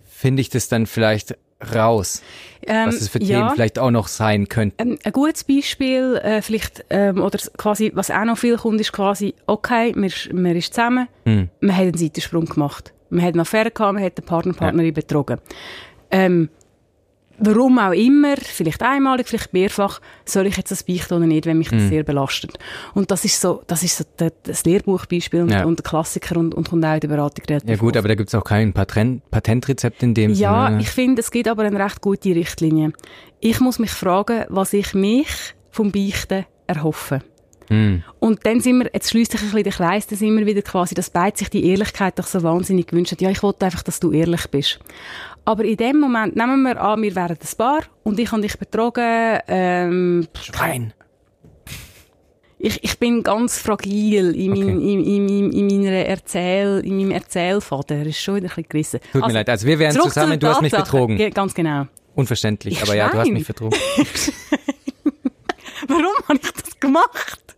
finde 0.04 0.40
ich 0.42 0.50
das 0.50 0.68
dann 0.68 0.86
vielleicht 0.86 1.36
raus, 1.74 2.22
ähm, 2.66 2.86
was 2.86 3.00
es 3.00 3.08
für 3.08 3.22
ja. 3.22 3.38
Themen 3.38 3.50
vielleicht 3.54 3.78
auch 3.78 3.90
noch 3.90 4.08
sein 4.08 4.48
könnten? 4.48 4.76
Ähm, 4.80 4.98
ein 5.02 5.12
gutes 5.12 5.44
Beispiel, 5.44 6.16
äh, 6.22 6.42
vielleicht, 6.42 6.84
ähm, 6.90 7.22
oder 7.22 7.38
quasi, 7.56 7.92
was 7.94 8.10
auch 8.10 8.24
noch 8.24 8.38
viel 8.38 8.56
kommt, 8.56 8.80
ist 8.80 8.92
quasi, 8.92 9.34
okay, 9.46 9.90
ist, 9.90 10.32
man 10.32 10.56
ist 10.56 10.74
zusammen, 10.74 11.08
Hm. 11.24 11.48
man 11.60 11.76
hat 11.76 11.82
einen 11.82 11.98
Seitensprung 11.98 12.46
gemacht. 12.46 12.92
Man 13.10 13.24
hat 13.24 13.34
eine 13.34 13.42
Affäre 13.42 13.70
gehabt, 13.70 13.94
man 13.94 14.02
hat 14.02 14.16
den 14.16 14.24
Partner, 14.24 14.52
Partnerin 14.52 14.94
betrogen. 14.94 15.38
Ähm, 16.12 16.48
warum 17.40 17.78
auch 17.78 17.92
immer, 17.92 18.36
vielleicht 18.36 18.82
einmalig, 18.82 19.28
vielleicht 19.28 19.52
mehrfach, 19.52 20.00
soll 20.24 20.46
ich 20.46 20.56
jetzt 20.56 20.70
das 20.70 20.82
beichten 20.84 21.14
oder 21.14 21.26
nicht, 21.26 21.46
wenn 21.46 21.58
mich 21.58 21.70
das 21.70 21.88
sehr 21.88 22.02
belastet. 22.04 22.58
Und 22.94 23.10
das 23.10 23.24
ist 23.24 23.40
so, 23.40 23.62
das 23.66 23.82
ist 23.82 23.96
so 23.96 24.04
der- 24.18 24.32
das 24.42 24.64
Lehrbuchbeispiel 24.64 25.42
und, 25.42 25.50
Ja. 25.50 25.64
und 25.64 25.78
der 25.78 25.84
Klassiker 25.84 26.36
und, 26.38 26.54
und 26.54 26.68
kommt 26.70 26.84
auch 26.84 26.94
in 26.94 27.00
der 27.00 27.08
Beratung 27.08 27.44
relativ 27.48 27.68
Ja 27.70 27.76
gut, 27.76 27.88
oft. 27.90 27.96
aber 27.98 28.08
da 28.08 28.14
gibt's 28.14 28.34
auch 28.34 28.44
kein 28.44 28.72
Patent, 28.72 29.28
Patentrezept 29.30 30.02
in 30.02 30.14
dem 30.14 30.32
Ja, 30.32 30.66
Sinne. 30.68 30.82
ich 30.82 30.90
finde, 30.90 31.20
es 31.20 31.30
gibt 31.30 31.48
aber 31.48 31.62
eine 31.64 31.78
recht 31.82 32.00
gute 32.00 32.34
Richtlinie. 32.34 32.92
Ich 33.40 33.60
muss 33.60 33.78
mich 33.78 33.90
fragen, 33.90 34.44
was 34.48 34.72
ich 34.72 34.94
mich 34.94 35.28
vom 35.70 35.90
Beichten 35.92 36.44
erhoffe. 36.66 37.20
Hm. 37.68 38.02
Und 38.18 38.44
dann 38.46 38.60
sind 38.60 38.78
wir, 38.78 38.90
jetzt 38.92 39.10
schließt 39.10 39.30
sich 39.30 39.40
ein 39.42 39.46
bisschen 39.46 39.62
der 39.62 39.72
Kreis, 39.72 40.06
dann 40.08 40.18
sind 40.18 40.36
wir 40.36 40.44
wieder 40.44 40.60
quasi, 40.62 40.96
dass 40.96 41.08
beide 41.08 41.38
sich 41.38 41.50
die 41.50 41.64
Ehrlichkeit 41.66 42.18
doch 42.18 42.26
so 42.26 42.42
wahnsinnig 42.42 42.88
gewünscht 42.88 43.12
hat. 43.12 43.20
Ja, 43.22 43.30
ich 43.30 43.44
wollte 43.44 43.64
einfach, 43.64 43.84
dass 43.84 44.00
du 44.00 44.10
ehrlich 44.10 44.48
bist. 44.50 44.80
Aber 45.50 45.64
in 45.64 45.76
dem 45.76 45.98
Moment, 45.98 46.36
nehmen 46.36 46.62
wir 46.62 46.80
an, 46.80 47.02
wir 47.02 47.16
wären 47.16 47.36
ein 47.36 47.56
Paar 47.58 47.80
und 48.04 48.20
ich 48.20 48.30
habe 48.30 48.40
dich 48.42 48.56
betrogen, 48.56 49.40
ähm, 49.48 50.28
Schwein. 50.40 50.92
ich, 52.58 52.84
ich 52.84 52.96
bin 53.00 53.24
ganz 53.24 53.58
fragil 53.58 54.32
in, 54.36 54.50
mein, 54.50 54.62
Okay. 54.62 54.92
in, 54.92 55.28
in, 55.28 55.50
in, 55.50 55.68
in, 55.70 55.82
meiner 55.82 56.06
Erzähl, 56.06 56.80
in 56.84 56.98
meinem 56.98 57.10
Erzählfaden. 57.10 57.98
Er 57.98 58.06
ist 58.06 58.20
schon 58.20 58.36
wieder 58.36 58.46
ein 58.46 58.54
bisschen 58.54 58.68
gerissen. 58.68 59.00
Tut 59.12 59.26
mir 59.26 59.32
leid, 59.32 59.48
also 59.48 59.66
wir 59.66 59.76
wären 59.80 59.92
zu 59.92 60.02
zusammen, 60.02 60.38
du 60.38 60.46
hast 60.46 60.62
mich 60.62 60.72
betrogen. 60.72 61.16
Ge- 61.16 61.30
Ganz 61.30 61.52
genau. 61.52 61.86
Unverständlich, 62.14 62.74
Ich 62.74 62.82
aber 62.82 62.94
ja, 62.94 63.08
du 63.08 63.18
hast 63.18 63.30
mich 63.32 63.46
betrogen. 63.46 63.76
Warum 65.88 66.04
habe 66.28 66.38
ich 66.42 66.50
das 66.52 66.78
gemacht? 66.78 67.56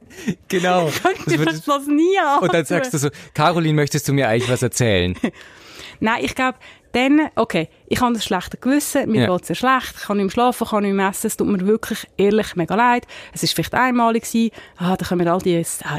genau. 0.48 0.88
Ich 1.26 1.38
würde 1.38 1.60
das 1.66 1.86
nie 1.86 2.18
an. 2.18 2.40
Und 2.42 2.54
dann 2.54 2.64
sagst 2.64 2.94
du 2.94 2.98
so, 2.98 3.08
Caroline, 3.34 3.74
möchtest 3.74 4.08
du 4.08 4.12
mir 4.14 4.28
eigentlich 4.28 4.50
was 4.50 4.62
erzählen? 4.62 5.14
Nein, 6.00 6.24
ich 6.24 6.34
glaube, 6.34 6.56
dann, 6.92 7.28
okay, 7.36 7.68
ich 7.86 8.00
habe 8.00 8.12
das 8.14 8.24
schlechte 8.24 8.56
Gewissen, 8.58 9.10
mir 9.10 9.22
Ja. 9.22 9.32
geht's 9.34 9.46
sehr 9.48 9.56
schlecht, 9.56 9.94
ich 9.96 10.02
kann 10.02 10.16
nicht 10.18 10.24
mehr 10.26 10.30
schlafen, 10.30 10.66
kann 10.66 10.82
nicht 10.82 10.92
mehr 10.94 11.08
essen, 11.08 11.26
es 11.26 11.36
tut 11.36 11.46
mir 11.48 11.66
wirklich 11.66 12.06
ehrlich 12.16 12.54
mega 12.56 12.74
leid. 12.74 13.06
Es 13.32 13.42
ist 13.42 13.54
vielleicht 13.54 13.74
einmalig 13.74 14.24
gewesen, 14.24 14.50
ah, 14.76 14.96
da 14.96 15.04
kommen 15.06 15.26
all 15.28 15.40
die, 15.40 15.62
ah, 15.84 15.98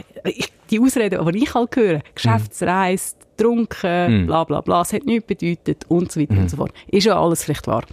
die 0.70 0.80
Ausreden, 0.80 1.26
die 1.34 1.44
ich 1.44 1.54
halt 1.54 1.76
höre, 1.76 2.02
Geschäftsreise, 2.16 3.16
trunken, 3.38 4.22
Mhm. 4.22 4.26
bla 4.28 4.44
bla 4.44 4.62
bla, 4.62 4.82
es 4.82 4.94
hat 4.94 5.06
nichts 5.06 5.26
bedeutet 5.28 5.86
und 5.88 6.12
so 6.12 6.20
weiter 6.22 6.34
und 6.38 6.50
so 6.50 6.58
fort. 6.58 6.72
Ist 6.88 7.06
ja 7.06 7.20
alles 7.20 7.44
vielleicht 7.44 7.66
wahr. 7.68 7.84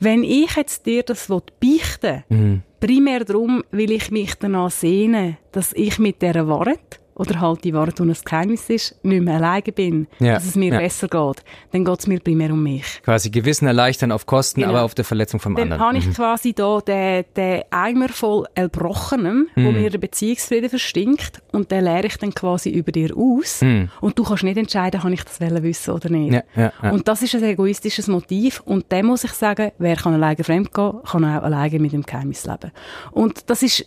Wenn 0.00 0.24
ich 0.24 0.56
jetzt 0.56 0.84
dir 0.86 1.02
das 1.04 1.30
will 1.30 1.42
beichten 1.60 2.24
Mhm. 2.28 2.62
primär 2.80 3.24
darum, 3.24 3.62
weil 3.70 3.92
ich 3.92 4.10
mich 4.10 4.34
danach 4.34 4.72
sehne, 4.72 5.36
dass 5.52 5.72
ich 5.74 5.98
mit 6.00 6.20
dieser 6.22 6.48
Wahrheit, 6.48 6.98
oder 7.14 7.40
halt 7.40 7.64
die 7.64 7.74
Wahrheit, 7.74 7.98
die 7.98 8.02
ein 8.02 8.16
Geheimnis 8.24 8.68
ist, 8.70 8.96
nicht 9.04 9.22
mehr 9.22 9.34
alleine 9.36 9.62
bin, 9.72 10.06
Ja, 10.18 10.34
dass 10.34 10.46
es 10.46 10.56
mir 10.56 10.72
ja. 10.72 10.78
besser 10.78 11.08
geht, 11.08 11.42
dann 11.72 11.84
geht 11.84 11.98
es 12.00 12.06
mir 12.06 12.20
primär 12.20 12.50
um 12.52 12.62
mich. 12.62 13.00
Quasi 13.04 13.30
Gewissen 13.30 13.66
erleichtern 13.66 14.12
auf 14.12 14.26
Kosten, 14.26 14.60
Genau. 14.60 14.72
aber 14.72 14.82
auf 14.84 14.94
der 14.94 15.04
Verletzung 15.04 15.40
vom 15.40 15.54
Dann 15.54 15.72
anderen. 15.72 15.82
habe 15.82 15.98
ich 15.98 16.10
quasi 16.14 16.52
da 16.52 16.80
den, 16.80 17.24
den 17.36 17.62
Eimer 17.70 18.08
voll 18.08 18.46
Erbrochenem, 18.54 19.48
wo 19.54 19.60
Mhm. 19.72 19.80
mir 19.80 19.90
der 19.90 19.98
Beziehungsfrieden 19.98 20.70
verstinkt, 20.70 21.42
und 21.52 21.70
den 21.70 21.84
leere 21.84 22.06
ich 22.06 22.16
dann 22.16 22.34
quasi 22.34 22.70
über 22.70 22.92
dir 22.92 23.14
aus. 23.16 23.60
Und 24.00 24.18
du 24.18 24.22
kannst 24.24 24.42
nicht 24.44 24.56
entscheiden, 24.56 25.02
habe 25.02 25.12
ich 25.14 25.22
das 25.24 25.40
wollen 25.40 25.62
wissen 25.62 25.90
oder 25.92 26.08
nicht. 26.08 26.32
Mhm. 26.32 26.42
Ja. 26.82 26.90
Und 26.90 27.06
das 27.08 27.22
ist 27.22 27.34
ein 27.34 27.42
egoistisches 27.44 28.08
Motiv. 28.08 28.60
Und 28.64 28.86
dann 28.88 29.06
muss 29.06 29.24
ich 29.24 29.32
sagen, 29.32 29.70
wer 29.78 29.96
kann 29.96 30.14
alleine 30.14 30.42
fremd 30.42 30.72
gehen, 30.72 30.92
kann 31.04 31.24
auch 31.24 31.42
alleine 31.42 31.78
mit 31.78 31.92
dem 31.92 32.02
Geheimnis 32.02 32.46
leben. 32.46 32.72
Und 33.10 33.50
das 33.50 33.62
ist 33.62 33.86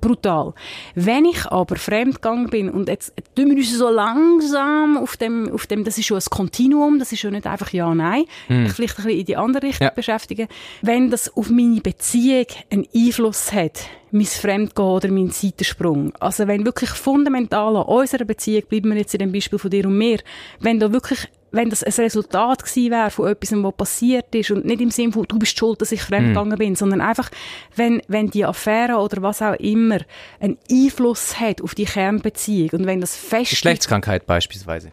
brutal. 0.00 0.54
Wenn 0.94 1.24
ich 1.24 1.46
aber 1.46 1.76
fremd 1.76 2.16
gegangen 2.16 2.50
bin 2.66 2.70
und 2.70 2.88
jetzt 2.88 3.12
tun 3.34 3.50
wir 3.50 3.56
uns 3.56 3.76
so 3.76 3.88
langsam 3.90 4.96
auf 4.98 5.16
dem, 5.16 5.50
auf 5.52 5.66
dem, 5.66 5.84
das 5.84 5.98
ist 5.98 6.06
schon 6.06 6.18
ein 6.18 6.24
Kontinuum, 6.30 6.98
das 6.98 7.12
ist 7.12 7.20
schon 7.20 7.32
nicht 7.32 7.46
einfach 7.46 7.72
ja, 7.72 7.94
nein, 7.94 8.24
ich 8.48 8.72
vielleicht 8.72 8.98
ein 8.98 9.04
bisschen 9.04 9.20
in 9.20 9.24
die 9.26 9.36
andere 9.36 9.66
Richtung 9.66 9.86
Ja. 9.86 9.90
beschäftigen. 9.90 10.48
Wenn 10.82 11.10
das 11.10 11.34
auf 11.36 11.50
meine 11.50 11.80
Beziehung 11.80 12.46
einen 12.70 12.86
Einfluss 12.94 13.52
hat, 13.52 13.80
mein 14.12 14.26
Fremdgehen 14.26 14.88
oder 14.88 15.08
mein 15.10 15.30
Seitensprung. 15.30 16.12
Also 16.18 16.46
wenn 16.48 16.64
wirklich 16.64 16.90
fundamental 16.90 17.76
an 17.76 17.82
unserer 17.86 18.24
Beziehung, 18.24 18.64
bleiben 18.68 18.90
wir 18.90 18.98
jetzt 18.98 19.14
in 19.14 19.20
dem 19.20 19.32
Beispiel 19.32 19.58
von 19.58 19.70
dir 19.70 19.86
und 19.86 19.96
mir, 19.96 20.18
wenn 20.58 20.80
da 20.80 20.92
wirklich 20.92 21.28
wenn 21.52 21.70
das 21.70 21.82
ein 21.82 21.92
Resultat 21.92 22.64
gewesen 22.64 22.90
wäre 22.90 23.10
von 23.10 23.28
etwas, 23.28 23.52
was 23.52 23.74
passiert 23.74 24.34
ist 24.34 24.50
und 24.50 24.64
nicht 24.64 24.80
im 24.80 24.90
Sinne 24.90 25.12
von, 25.12 25.24
du 25.24 25.38
bist 25.38 25.58
schuld, 25.58 25.80
dass 25.80 25.92
ich 25.92 26.02
fremdgegangen 26.02 26.58
bin, 26.58 26.76
sondern 26.76 27.00
einfach, 27.00 27.30
wenn, 27.76 28.02
wenn 28.08 28.30
die 28.30 28.44
Affäre 28.44 28.96
oder 28.96 29.22
was 29.22 29.42
auch 29.42 29.54
immer 29.54 29.98
einen 30.38 30.58
Einfluss 30.70 31.40
hat 31.40 31.62
auf 31.62 31.74
die 31.74 31.84
Kernbeziehung 31.84 32.70
und 32.72 32.86
wenn 32.86 33.00
das 33.00 33.16
fest 33.16 33.50
Geschlechtskrankheit 33.50 34.26
beispielsweise. 34.26 34.92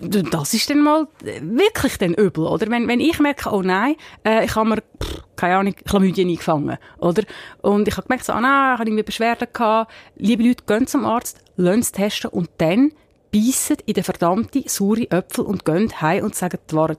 das 0.00 0.54
ist 0.54 0.68
dann 0.70 0.80
mal 0.80 1.06
äh, 1.24 1.40
wirklich 1.40 1.98
dann 1.98 2.14
übel, 2.14 2.44
oder? 2.44 2.68
Wenn, 2.68 2.88
wenn 2.88 3.00
ich 3.00 3.20
merke, 3.20 3.50
oh 3.50 3.62
nein, 3.62 3.94
äh, 4.24 4.44
ich 4.44 4.56
habe 4.56 4.68
mir, 4.68 4.82
pff, 5.02 5.22
keine 5.36 5.56
Ahnung, 5.56 5.74
Chlamydien 5.86 6.28
eingefangen, 6.28 6.78
oder? 6.98 7.22
Und 7.62 7.86
ich 7.86 7.96
habe 7.96 8.06
gemerkt, 8.06 8.24
so, 8.24 8.32
ah 8.32 8.40
nein, 8.40 8.74
ich 8.74 8.80
habe 8.80 8.88
irgendwie 8.88 9.04
Beschwerden 9.04 9.48
gehabt. 9.52 9.92
Liebe 10.16 10.42
Leute, 10.42 10.64
gehen 10.66 10.86
zum 10.86 11.04
Arzt, 11.04 11.40
lassen 11.56 11.80
es 11.80 11.92
testen 11.92 12.30
und 12.30 12.50
dann 12.58 12.92
beißen 13.34 13.76
in 13.86 13.94
den 13.94 14.04
verdammten 14.04 14.62
saure 14.66 15.10
Äpfel 15.10 15.44
und 15.44 15.64
gehen 15.64 15.90
heim 16.00 16.24
und 16.24 16.34
sagen 16.34 16.58
die 16.70 16.76
Wahrheit. 16.76 16.98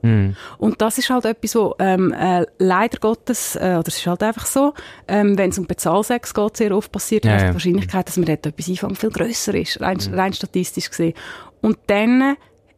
Und 0.57 0.81
das 0.81 0.97
ist 0.97 1.09
halt 1.09 1.25
etwas, 1.25 1.55
wo 1.55 1.75
ähm, 1.79 2.11
äh, 2.11 2.45
leider 2.57 2.97
Gottes, 2.99 3.55
äh, 3.55 3.77
oder 3.79 3.87
es 3.87 3.97
ist 3.97 4.07
halt 4.07 4.21
einfach 4.21 4.45
so, 4.45 4.73
ähm, 5.07 5.37
wenn 5.37 5.51
es 5.51 5.59
um 5.59 5.65
Bezahlsex 5.65 6.33
geht, 6.33 6.57
sehr 6.57 6.75
oft 6.75 6.91
passiert, 6.91 7.25
Ja, 7.25 7.31
dass 7.31 7.41
die 7.41 7.47
ja. 7.47 7.53
Wahrscheinlichkeit, 7.53 8.07
dass 8.07 8.17
man 8.17 8.25
dort 8.25 8.45
etwas 8.45 8.69
einfangen, 8.69 8.95
viel 8.95 9.11
grösser 9.11 9.55
ist, 9.55 9.79
rein, 9.79 9.97
rein 10.11 10.33
statistisch 10.33 10.89
gesehen. 10.89 11.13
Und 11.61 11.77
dann 11.87 12.21
äh, 12.21 12.35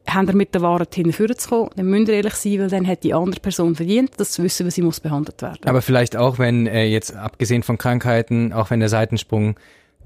haben 0.08 0.28
wir 0.28 0.36
mit 0.36 0.54
der 0.54 0.62
Wahrheit 0.62 0.94
hinführen 0.96 1.38
zu 1.38 1.50
kommen, 1.50 1.70
dann 1.76 1.88
müsst 1.88 2.10
ihr 2.10 2.16
ehrlich 2.16 2.36
sein, 2.36 2.60
weil 2.60 2.70
dann 2.70 2.88
hat 2.88 3.04
die 3.04 3.14
andere 3.14 3.40
Person 3.40 3.76
verdient, 3.76 4.12
das 4.18 4.32
zu 4.32 4.44
wissen, 4.44 4.66
wie 4.66 4.72
sie 4.72 4.82
muss 4.82 5.00
behandelt 5.00 5.42
werden. 5.42 5.66
Aber 5.66 5.82
vielleicht 5.82 6.16
auch, 6.16 6.40
wenn 6.40 6.68
äh, 6.68 6.86
jetzt 6.86 7.16
abgesehen 7.16 7.64
von 7.64 7.78
Krankheiten, 7.78 8.54
auch 8.54 8.70
wenn 8.70 8.80
der 8.80 8.90
Seitensprung 8.90 9.56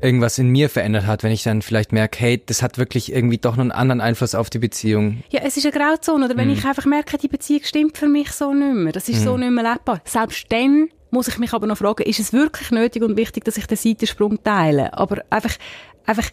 irgendwas 0.02 0.38
in 0.38 0.48
mir 0.50 0.70
verändert 0.70 1.06
hat, 1.06 1.24
wenn 1.24 1.32
ich 1.32 1.44
dann 1.44 1.62
vielleicht 1.62 1.92
merke, 1.92 2.20
hey, 2.20 2.42
das 2.46 2.62
hat 2.62 2.78
wirklich 2.78 3.12
irgendwie 3.14 3.38
doch 3.38 3.56
noch 3.56 3.62
einen 3.62 3.72
anderen 3.72 4.02
Einfluss 4.02 4.36
auf 4.36 4.50
die 4.50 4.60
Beziehung. 4.60 5.24
Ja, 5.30 5.42
es 5.44 5.58
ist 5.58 5.66
eine 5.66 5.74
Grauzone. 5.74 6.26
Oder 6.26 6.38
wenn 6.38 6.48
Mhm. 6.48 6.54
ich 6.56 6.66
einfach 6.66 6.86
merke, 6.86 7.18
die 7.18 7.28
Beziehung 7.28 7.62
stimmt 7.64 7.98
für 7.98 8.08
mich 8.08 8.32
so 8.32 8.54
nicht 8.54 8.74
mehr. 8.76 8.92
Das 8.94 9.10
ist 9.10 9.24
so 9.24 9.38
nicht 9.38 9.52
mehr 9.52 9.64
lebbar. 9.74 10.02
Selbst 10.06 10.46
dann 10.50 10.90
muss 11.12 11.28
ich 11.28 11.38
mich 11.38 11.54
aber 11.54 11.68
noch 11.68 11.78
fragen, 11.78 12.04
ist 12.04 12.20
es 12.20 12.32
wirklich 12.34 12.72
nötig 12.72 13.04
und 13.04 13.18
wichtig, 13.18 13.44
dass 13.46 13.58
ich 13.58 13.68
den 13.68 13.78
Seitensprung 13.78 14.42
teile? 14.44 14.94
Aber 14.98 15.22
einfach, 15.30 15.56
einfach, 16.06 16.30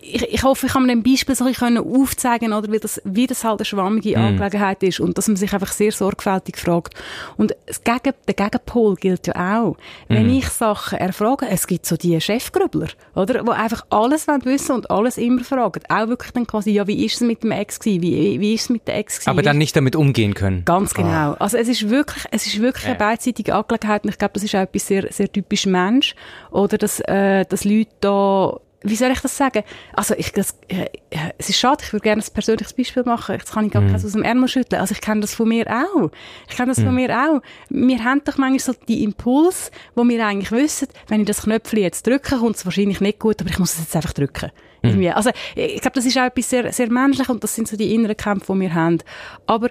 ich, 0.00 0.22
ich 0.22 0.42
hoffe, 0.42 0.66
ich 0.66 0.72
kann 0.72 0.84
mir 0.86 0.92
ein 0.92 1.02
Beispiel 1.02 1.34
so 1.34 1.44
ein 1.44 1.52
bisschen 1.52 1.78
aufzeigen, 1.78 2.52
oder, 2.52 2.70
wie 2.72 2.78
das, 2.78 3.00
wie 3.04 3.26
das 3.26 3.44
halt 3.44 3.60
eine 3.60 3.64
schwammige 3.64 4.10
Mhm. 4.18 4.24
Angelegenheit 4.24 4.82
ist 4.82 4.98
und 5.00 5.16
dass 5.16 5.28
man 5.28 5.36
sich 5.36 5.52
einfach 5.52 5.72
sehr 5.72 5.92
sorgfältig 5.92 6.56
fragt. 6.56 6.94
Und 7.36 7.54
das 7.66 7.82
Gegen, 7.84 8.14
der 8.26 8.34
Gegenpol 8.34 8.96
gilt 8.96 9.26
ja 9.28 9.60
auch. 9.60 9.76
Wenn 10.08 10.26
Mhm. 10.26 10.38
ich 10.38 10.48
Sachen 10.48 10.98
erfrage, 10.98 11.46
es 11.48 11.66
gibt 11.66 11.86
so 11.86 11.96
die 11.96 12.20
Chefgrübler, 12.20 12.88
oder, 13.14 13.46
wo 13.46 13.52
einfach 13.52 13.84
alles 13.90 14.26
wollen 14.26 14.44
wissen 14.44 14.72
und 14.74 14.90
alles 14.90 15.18
immer 15.18 15.44
fragen. 15.44 15.82
Auch 15.88 16.08
wirklich 16.08 16.32
dann 16.32 16.46
quasi, 16.46 16.70
ja, 16.72 16.86
wie 16.86 17.04
ist 17.04 17.14
es 17.16 17.20
mit 17.20 17.42
dem 17.44 17.52
Ex 17.52 17.78
gewesen? 17.78 18.02
Wie, 18.02 18.40
wie 18.40 18.54
ist 18.54 18.62
es 18.62 18.68
mit 18.70 18.88
der 18.88 18.96
Ex 18.98 19.16
gewesen? 19.16 19.30
Aber 19.30 19.42
dann 19.42 19.58
nicht 19.58 19.76
damit 19.76 19.94
umgehen 19.94 20.34
können. 20.34 20.64
Ganz 20.64 20.94
genau. 20.94 21.34
Also 21.38 21.56
es 21.56 21.68
ist 21.68 21.88
wirklich, 21.88 22.24
es 22.30 22.46
ist 22.46 22.60
wirklich 22.60 22.86
eine 22.86 22.96
beidseitige 22.96 23.54
Angelegenheit 23.54 24.04
und 24.04 24.10
ich 24.10 24.18
glaube, 24.18 24.32
das 24.34 24.42
ist 24.42 24.54
auch 24.54 24.60
etwas 24.60 24.86
sehr, 24.86 25.06
sehr 25.12 25.30
typisch 25.30 25.66
Mensch. 25.66 26.14
Oder 26.50 26.78
dass, 26.78 27.00
äh, 27.00 27.44
dass 27.44 27.64
Leute 27.64 27.90
da, 28.00 28.58
wie 28.82 28.96
soll 28.96 29.10
ich 29.10 29.20
das 29.20 29.36
sagen? 29.36 29.62
Also 29.92 30.14
ich, 30.16 30.32
das, 30.32 30.56
äh, 30.68 30.84
äh, 31.10 31.32
es 31.38 31.50
ist 31.50 31.58
schade, 31.58 31.82
ich 31.84 31.92
würde 31.92 32.02
gerne 32.02 32.22
ein 32.22 32.32
persönliches 32.32 32.72
Beispiel 32.72 33.02
machen. 33.04 33.36
Jetzt 33.36 33.52
kann 33.52 33.66
ich 33.66 33.72
gar 33.72 33.82
keins 33.82 34.04
aus 34.04 34.12
dem 34.12 34.22
Ärmel 34.22 34.48
schütteln. 34.48 34.80
Also 34.80 34.92
ich 34.92 35.00
kenne 35.00 35.20
das 35.20 35.34
von 35.34 35.48
mir 35.48 35.66
auch. 35.66 36.10
Ich 36.48 36.56
kenne 36.56 36.72
das 36.72 36.82
von 36.82 36.94
mir 36.94 37.10
auch. 37.10 37.42
Wir 37.68 38.02
haben 38.02 38.22
doch 38.24 38.38
manchmal 38.38 38.58
so 38.58 38.72
die 38.88 39.04
Impuls, 39.04 39.70
wo 39.94 40.06
wir 40.08 40.26
eigentlich 40.26 40.50
wissen, 40.50 40.88
wenn 41.08 41.20
ich 41.20 41.26
das 41.26 41.42
Knöpfchen 41.42 41.80
jetzt 41.80 42.06
drücke, 42.06 42.38
kommt 42.38 42.56
es 42.56 42.64
wahrscheinlich 42.64 43.00
nicht 43.00 43.18
gut, 43.18 43.40
aber 43.40 43.50
ich 43.50 43.58
muss 43.58 43.74
es 43.74 43.80
jetzt 43.80 43.96
einfach 43.96 44.14
drücken. 44.14 44.50
Irgendwie. 44.82 45.10
Also 45.10 45.30
ich 45.54 45.80
glaube, 45.82 45.96
das 45.96 46.06
ist 46.06 46.16
auch 46.16 46.24
etwas 46.24 46.48
sehr, 46.48 46.72
sehr 46.72 46.90
menschlich 46.90 47.28
und 47.28 47.44
das 47.44 47.54
sind 47.54 47.68
so 47.68 47.76
die 47.76 47.94
inneren 47.94 48.16
Kämpfe, 48.16 48.54
die 48.54 48.60
wir 48.60 48.74
haben. 48.74 48.98
Aber 49.46 49.68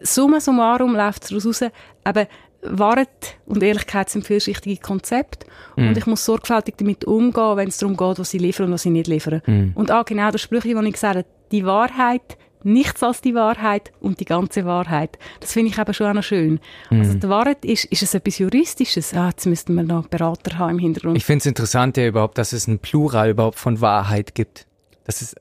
summa 0.00 0.40
summarum 0.40 0.94
läuft 0.94 1.22
es 1.22 1.28
daraus 1.30 1.46
raus, 1.46 1.62
eben, 1.62 2.26
Wahrheit 2.62 3.36
und 3.46 3.62
Ehrlichkeit 3.62 4.10
sind 4.10 4.26
vielschichtige 4.26 4.80
Konzepte 4.80 5.46
Mhm. 5.76 5.88
und 5.88 5.98
ich 5.98 6.06
muss 6.06 6.24
sorgfältig 6.24 6.74
damit 6.78 7.04
umgehen, 7.04 7.56
wenn 7.56 7.68
es 7.68 7.78
darum 7.78 7.96
geht, 7.96 8.18
was 8.18 8.30
sie 8.30 8.38
liefern 8.38 8.66
und 8.66 8.72
was 8.72 8.82
sie 8.82 8.90
nicht 8.90 9.06
liefern. 9.06 9.40
Mhm. 9.46 9.72
Und 9.74 9.90
auch 9.92 10.04
genau 10.04 10.30
das 10.30 10.40
Sprüche, 10.42 10.74
das 10.74 10.84
ich 10.84 10.92
gesagt 10.92 11.16
habe, 11.16 11.26
die 11.52 11.64
Wahrheit, 11.64 12.36
nichts 12.62 13.02
als 13.02 13.22
die 13.22 13.34
Wahrheit 13.34 13.90
und 14.00 14.20
die 14.20 14.26
ganze 14.26 14.66
Wahrheit. 14.66 15.18
Das 15.40 15.52
finde 15.54 15.70
ich 15.72 15.78
eben 15.78 15.94
schon 15.94 16.06
auch 16.08 16.12
noch 16.12 16.22
schön. 16.22 16.60
Mhm. 16.90 16.98
Also 17.00 17.14
die 17.14 17.28
Wahrheit 17.28 17.64
ist, 17.64 17.86
ist 17.86 18.02
es 18.02 18.12
etwas 18.12 18.38
Juristisches? 18.38 19.14
Ah, 19.14 19.28
jetzt 19.28 19.46
müssten 19.46 19.74
wir 19.74 19.82
noch 19.82 20.08
Berater 20.08 20.58
haben 20.58 20.72
im 20.72 20.78
Hintergrund. 20.78 21.16
Ich 21.16 21.24
finde 21.24 21.38
es 21.38 21.46
interessant 21.46 21.96
ja 21.96 22.06
überhaupt, 22.06 22.36
dass 22.36 22.52
es 22.52 22.66
ein 22.66 22.78
Plural 22.78 23.30
überhaupt 23.30 23.58
von 23.58 23.80
Wahrheit 23.80 24.34
gibt. 24.34 24.66
Das 25.04 25.22
ist, 25.22 25.36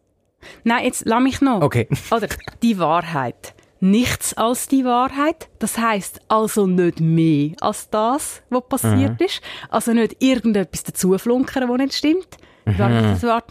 Nein, 0.64 0.86
jetzt 0.86 1.04
lass 1.06 1.22
mich 1.22 1.42
noch. 1.42 1.62
okay. 1.62 1.90
Oder 2.16 2.28
die 2.64 2.80
Wahrheit. 2.80 3.54
Nichts 3.82 4.34
als 4.36 4.68
die 4.68 4.84
Wahrheit. 4.84 5.48
Das 5.60 5.78
heißt 5.78 6.22
also 6.28 6.68
nicht 6.68 7.00
mehr 7.00 7.52
als 7.62 7.90
das, 7.90 8.42
was 8.50 8.64
passiert 8.68 9.22
ist. 9.22 9.42
Also 9.70 9.94
nicht 9.94 10.22
irgendetwas 10.22 10.84
dazuflunkern, 10.84 11.68
das 11.68 11.78
nicht 11.78 11.94
stimmt. 11.94 12.28
War 12.66 12.90
das 12.90 13.24
Wort? 13.24 13.46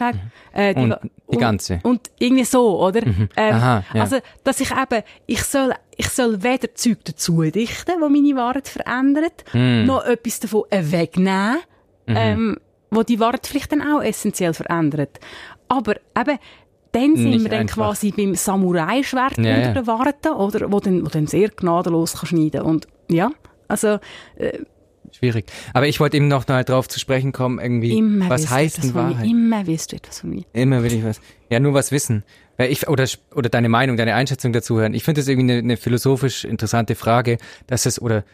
Äh, 0.52 0.74
Und 0.80 0.90
Wa- 0.90 1.00
die 1.32 1.36
ganze. 1.38 1.80
Und 1.82 2.08
irgendwie 2.20 2.44
so, 2.44 2.78
oder? 2.80 3.04
Ähm, 3.04 3.26
Aha, 3.54 3.82
ja. 3.92 4.00
Also, 4.02 4.18
dass 4.44 4.60
ich 4.60 4.70
eben, 4.70 5.02
ich 5.26 5.42
soll, 5.42 5.72
ich 5.96 6.08
soll 6.10 6.40
weder 6.42 6.72
Zeug 6.74 6.98
dazu 7.04 7.42
dichten, 7.42 8.00
wo 8.00 8.08
meine 8.08 8.36
Wahrheit 8.36 8.68
verändert, 8.68 9.44
Mhm. 9.52 9.86
noch 9.86 10.04
etwas 10.04 10.38
davon 10.40 10.64
wegnehmen, 10.70 11.56
ähm, 12.06 12.58
wo 12.90 13.02
die 13.02 13.18
Wahrheit 13.18 13.46
vielleicht 13.46 13.72
dann 13.72 13.82
auch 13.82 14.02
essentiell 14.02 14.54
verändert. 14.54 15.18
Aber 15.66 15.96
eben, 16.16 16.38
dann 16.92 17.16
sind 17.16 17.30
Nicht 17.30 17.42
wir 17.44 17.50
dann 17.50 17.60
einfach. 17.60 17.76
quasi 17.76 18.12
beim 18.12 18.34
Samurai-Schwert 18.34 19.38
Ja, 19.38 19.56
unter 19.56 19.60
ja. 19.60 19.72
den 19.72 19.86
Warten, 19.86 20.32
oder? 20.32 20.72
Wo 20.72 20.80
dann, 20.80 21.04
wo 21.04 21.08
dann 21.08 21.26
sehr 21.26 21.48
gnadenlos 21.48 22.14
kann 22.14 22.28
schneiden 22.28 22.62
Und, 22.62 22.88
ja, 23.10 23.30
also, 23.68 23.98
Schwierig. 25.12 25.46
Aber 25.72 25.86
ich 25.86 26.00
wollte 26.00 26.16
eben 26.16 26.28
noch 26.28 26.46
mal 26.48 26.64
drauf 26.64 26.88
zu 26.88 26.98
sprechen 27.00 27.32
kommen, 27.32 27.58
irgendwie, 27.58 27.96
immer 27.96 28.28
was 28.28 28.50
heißt 28.50 28.82
denn 28.82 28.92
von 28.92 29.08
mir. 29.08 29.14
Wahrheit? 29.14 29.26
Immer 29.26 29.66
willst 29.66 29.92
du 29.92 29.96
etwas 29.96 30.20
von 30.20 30.30
mir. 30.30 30.42
Immer 30.52 30.82
will 30.82 30.92
ich 30.92 31.04
was. 31.04 31.20
Ja, 31.50 31.60
nur 31.60 31.74
was 31.74 31.92
wissen. 31.92 32.24
Ich, 32.58 32.88
oder, 32.88 33.06
oder 33.34 33.48
deine 33.48 33.68
Meinung, 33.68 33.96
deine 33.96 34.14
Einschätzung 34.14 34.52
dazu 34.52 34.78
hören. 34.78 34.94
Ich 34.94 35.04
finde 35.04 35.20
das 35.20 35.28
irgendwie 35.28 35.52
eine, 35.52 35.62
eine 35.62 35.76
philosophisch 35.76 36.44
interessante 36.44 36.94
Frage, 36.94 37.38
dass 37.66 37.86
es, 37.86 38.00
oder 38.02 38.24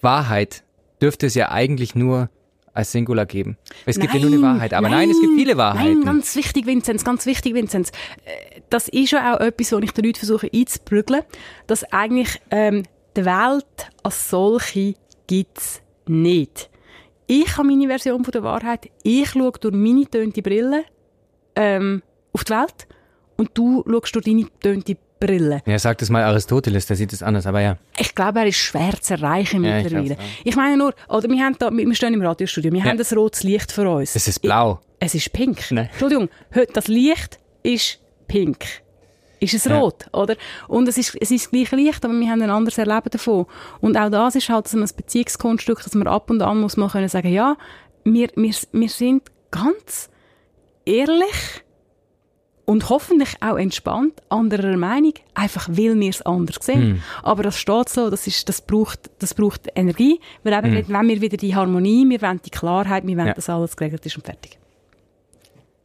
Wahrheit 0.00 0.62
dürfte 1.00 1.26
es 1.26 1.34
ja 1.34 1.50
eigentlich 1.50 1.94
nur 1.94 2.28
als 2.74 2.92
Singular 2.92 3.24
geben. 3.24 3.56
Es 3.86 3.98
gibt 3.98 4.12
ja 4.12 4.20
nur 4.20 4.30
eine 4.30 4.42
Wahrheit. 4.42 4.74
Aber 4.74 4.88
nein, 4.88 5.08
es 5.08 5.20
gibt 5.20 5.34
viele 5.36 5.56
Wahrheiten. 5.56 6.00
Nein, 6.00 6.04
ganz 6.04 6.34
wichtig, 6.36 6.66
Vinzenz, 6.66 7.04
ganz 7.04 7.24
wichtig, 7.24 7.54
Vinzenz. 7.54 7.90
Äh, 8.24 8.60
Das 8.68 8.88
ist 8.88 9.12
ja 9.12 9.34
auch 9.36 9.40
etwas, 9.40 9.72
was 9.72 9.82
ich 9.82 9.92
den 9.92 10.04
Leuten 10.04 10.18
versuche 10.18 10.50
einzuprügeln, 10.52 11.22
dass 11.68 11.84
eigentlich 11.92 12.40
ähm, 12.50 12.82
die 13.16 13.24
Welt 13.24 13.90
als 14.02 14.28
solche 14.28 14.94
gibt's 15.28 15.80
nicht. 16.06 16.68
Ich 17.26 17.56
habe 17.56 17.68
meine 17.68 17.86
Version 17.86 18.24
von 18.24 18.32
der 18.32 18.42
Wahrheit. 18.42 18.90
Ich 19.02 19.30
schaue 19.30 19.52
durch 19.52 19.74
meine 19.74 20.04
tönte 20.06 20.42
Brille 20.42 20.84
ähm, 21.56 22.02
auf 22.32 22.44
die 22.44 22.52
Welt 22.52 22.88
und 23.36 23.50
du 23.54 23.84
schaust 23.88 24.14
durch 24.16 24.24
deine 24.24 24.46
tönte 24.60 24.96
Brille. 25.20 25.62
ja, 25.66 25.78
sag 25.78 25.98
das 25.98 26.10
mal 26.10 26.22
Aristoteles, 26.24 26.86
der 26.86 26.96
sieht 26.96 27.12
es 27.12 27.22
anders, 27.22 27.46
aber 27.46 27.60
ja. 27.60 27.76
Ich 27.98 28.14
glaube, 28.14 28.40
er 28.40 28.46
ist 28.46 28.56
schwer 28.56 28.92
zu 29.00 29.14
erreichen 29.14 29.64
Ja, 29.64 29.78
ich 29.78 29.84
mittlerweile. 29.84 30.14
glaub's 30.16 30.30
Ich, 30.44 30.56
meine 30.56 30.76
nur, 30.76 30.94
oder 31.08 31.28
wir, 31.28 31.42
haben 31.44 31.56
da, 31.58 31.70
wir 31.70 31.94
stehen 31.94 32.14
im 32.14 32.22
Radiostudio, 32.22 32.72
wir 32.72 32.80
Ja. 32.80 32.86
haben 32.86 32.98
das 32.98 33.14
rotes 33.16 33.42
Licht 33.42 33.72
für 33.72 33.88
uns. 33.88 34.14
Es 34.16 34.28
ist 34.28 34.40
blau. 34.42 34.80
Es 35.00 35.14
ist 35.14 35.32
pink. 35.32 35.70
Nein. 35.70 35.88
Entschuldigung, 35.90 36.28
heute 36.54 36.72
das 36.72 36.88
Licht 36.88 37.38
ist 37.62 38.00
pink. 38.28 38.64
Ist 39.40 39.54
es 39.54 39.64
Ja. 39.64 39.78
rot, 39.78 40.06
oder? 40.12 40.36
Und 40.68 40.88
es 40.88 40.96
ist, 40.96 41.16
es 41.20 41.30
ist 41.30 41.46
das 41.46 41.50
gleiche 41.50 41.76
Licht, 41.76 42.04
aber 42.04 42.14
wir 42.14 42.28
haben 42.30 42.40
ein 42.42 42.50
anderes 42.50 42.78
Erleben 42.78 43.10
davon. 43.10 43.46
Und 43.80 43.96
auch 43.96 44.10
das 44.10 44.36
ist 44.36 44.48
halt 44.48 44.68
so 44.68 44.78
ein 44.78 44.88
Beziehungskonstrukt, 44.96 45.84
dass 45.84 45.94
man 45.94 46.06
ab 46.06 46.30
und 46.30 46.40
an 46.42 46.60
muss 46.60 46.76
man 46.76 46.88
können 46.90 47.08
sagen, 47.08 47.28
ja, 47.32 47.56
wir, 48.04 48.28
wir, 48.36 48.54
wir 48.72 48.88
sind 48.88 49.22
ganz 49.50 50.08
ehrlich 50.86 51.63
und 52.66 52.88
hoffentlich 52.88 53.34
auch 53.40 53.56
entspannt 53.56 54.22
anderer 54.28 54.76
Meinung, 54.76 55.12
einfach 55.34 55.68
weil 55.68 55.98
wir 56.00 56.10
es 56.10 56.22
anders 56.22 56.56
sehen. 56.64 57.02
Aber 57.22 57.42
das 57.42 57.58
steht 57.58 57.88
so, 57.88 58.08
das, 58.10 58.26
ist, 58.26 58.48
das, 58.48 58.62
braucht, 58.62 59.10
das 59.18 59.34
braucht 59.34 59.68
Energie, 59.74 60.20
weil 60.42 60.52
eben, 60.54 60.88
wenn 60.88 61.08
wir 61.08 61.20
wieder 61.20 61.36
die 61.36 61.54
Harmonie, 61.54 62.08
wir 62.08 62.22
wollen 62.22 62.40
die 62.44 62.50
Klarheit, 62.50 63.06
wir 63.06 63.16
wollen, 63.16 63.26
Ja. 63.28 63.34
dass 63.34 63.48
alles 63.50 63.76
geregelt 63.76 64.04
ist 64.06 64.16
und 64.16 64.24
fertig. 64.24 64.58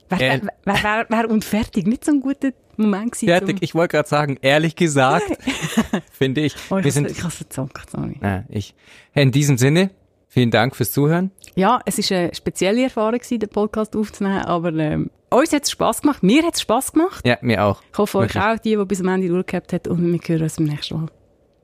Wäre 0.09 0.23
Äh, 0.23 0.41
wär, 0.65 0.75
wär, 0.83 1.05
wär, 1.09 1.29
und 1.29 1.45
fertig 1.45 1.85
nicht 1.85 2.03
so 2.05 2.11
ein 2.13 2.21
guter 2.21 2.49
Moment 2.77 3.11
gewesen. 3.11 3.27
Fertig. 3.27 3.57
Ich 3.61 3.75
wollte 3.75 3.97
gerade 3.97 4.09
sagen, 4.09 4.37
ehrlich 4.41 4.75
gesagt, 4.75 5.25
finde 6.11 6.41
ich. 6.41 6.55
Oh, 6.71 6.77
ich 6.77 6.85
wir 6.85 6.91
sind, 6.91 7.11
ich 7.11 7.19
habe 7.19 7.27
es 7.27 7.35
verzockt, 7.35 7.89
sorry. 7.91 8.15
na, 8.19 8.43
ich. 8.49 8.73
In 9.13 9.31
diesem 9.31 9.57
Sinne, 9.57 9.91
vielen 10.27 10.49
Dank 10.49 10.75
fürs 10.75 10.91
Zuhören. 10.91 11.29
Ja, 11.55 11.79
es 11.85 11.99
ist 11.99 12.11
eine 12.11 12.33
spezielle 12.33 12.83
Erfahrung 12.83 13.19
gewesen, 13.19 13.39
den 13.39 13.49
Podcast 13.49 13.95
aufzunehmen, 13.95 14.39
aber 14.45 14.73
ähm, 14.73 15.11
uns 15.29 15.53
hat 15.53 15.63
es 15.63 15.71
Spass 15.71 16.01
gemacht, 16.01 16.23
mir 16.23 16.43
hat 16.43 16.55
es 16.55 16.61
Spass 16.61 16.93
gemacht. 16.93 17.25
Ja, 17.25 17.37
mir 17.41 17.63
auch. 17.63 17.81
Ich 17.91 17.97
hoffe 17.97 18.19
euch 18.19 18.35
auch, 18.39 18.57
die, 18.59 18.75
die 18.75 18.85
bis 18.85 19.01
am 19.01 19.07
Ende 19.07 19.27
durchgehabt 19.27 19.73
hat 19.73 19.87
und 19.87 20.11
wir 20.11 20.19
hören 20.19 20.43
uns 20.43 20.55
beim 20.55 20.65
nächsten 20.65 20.95
Mal. 20.95 21.09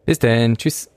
Bis 0.05 0.19
dann. 0.19 0.57
Tschüss. 0.57 0.89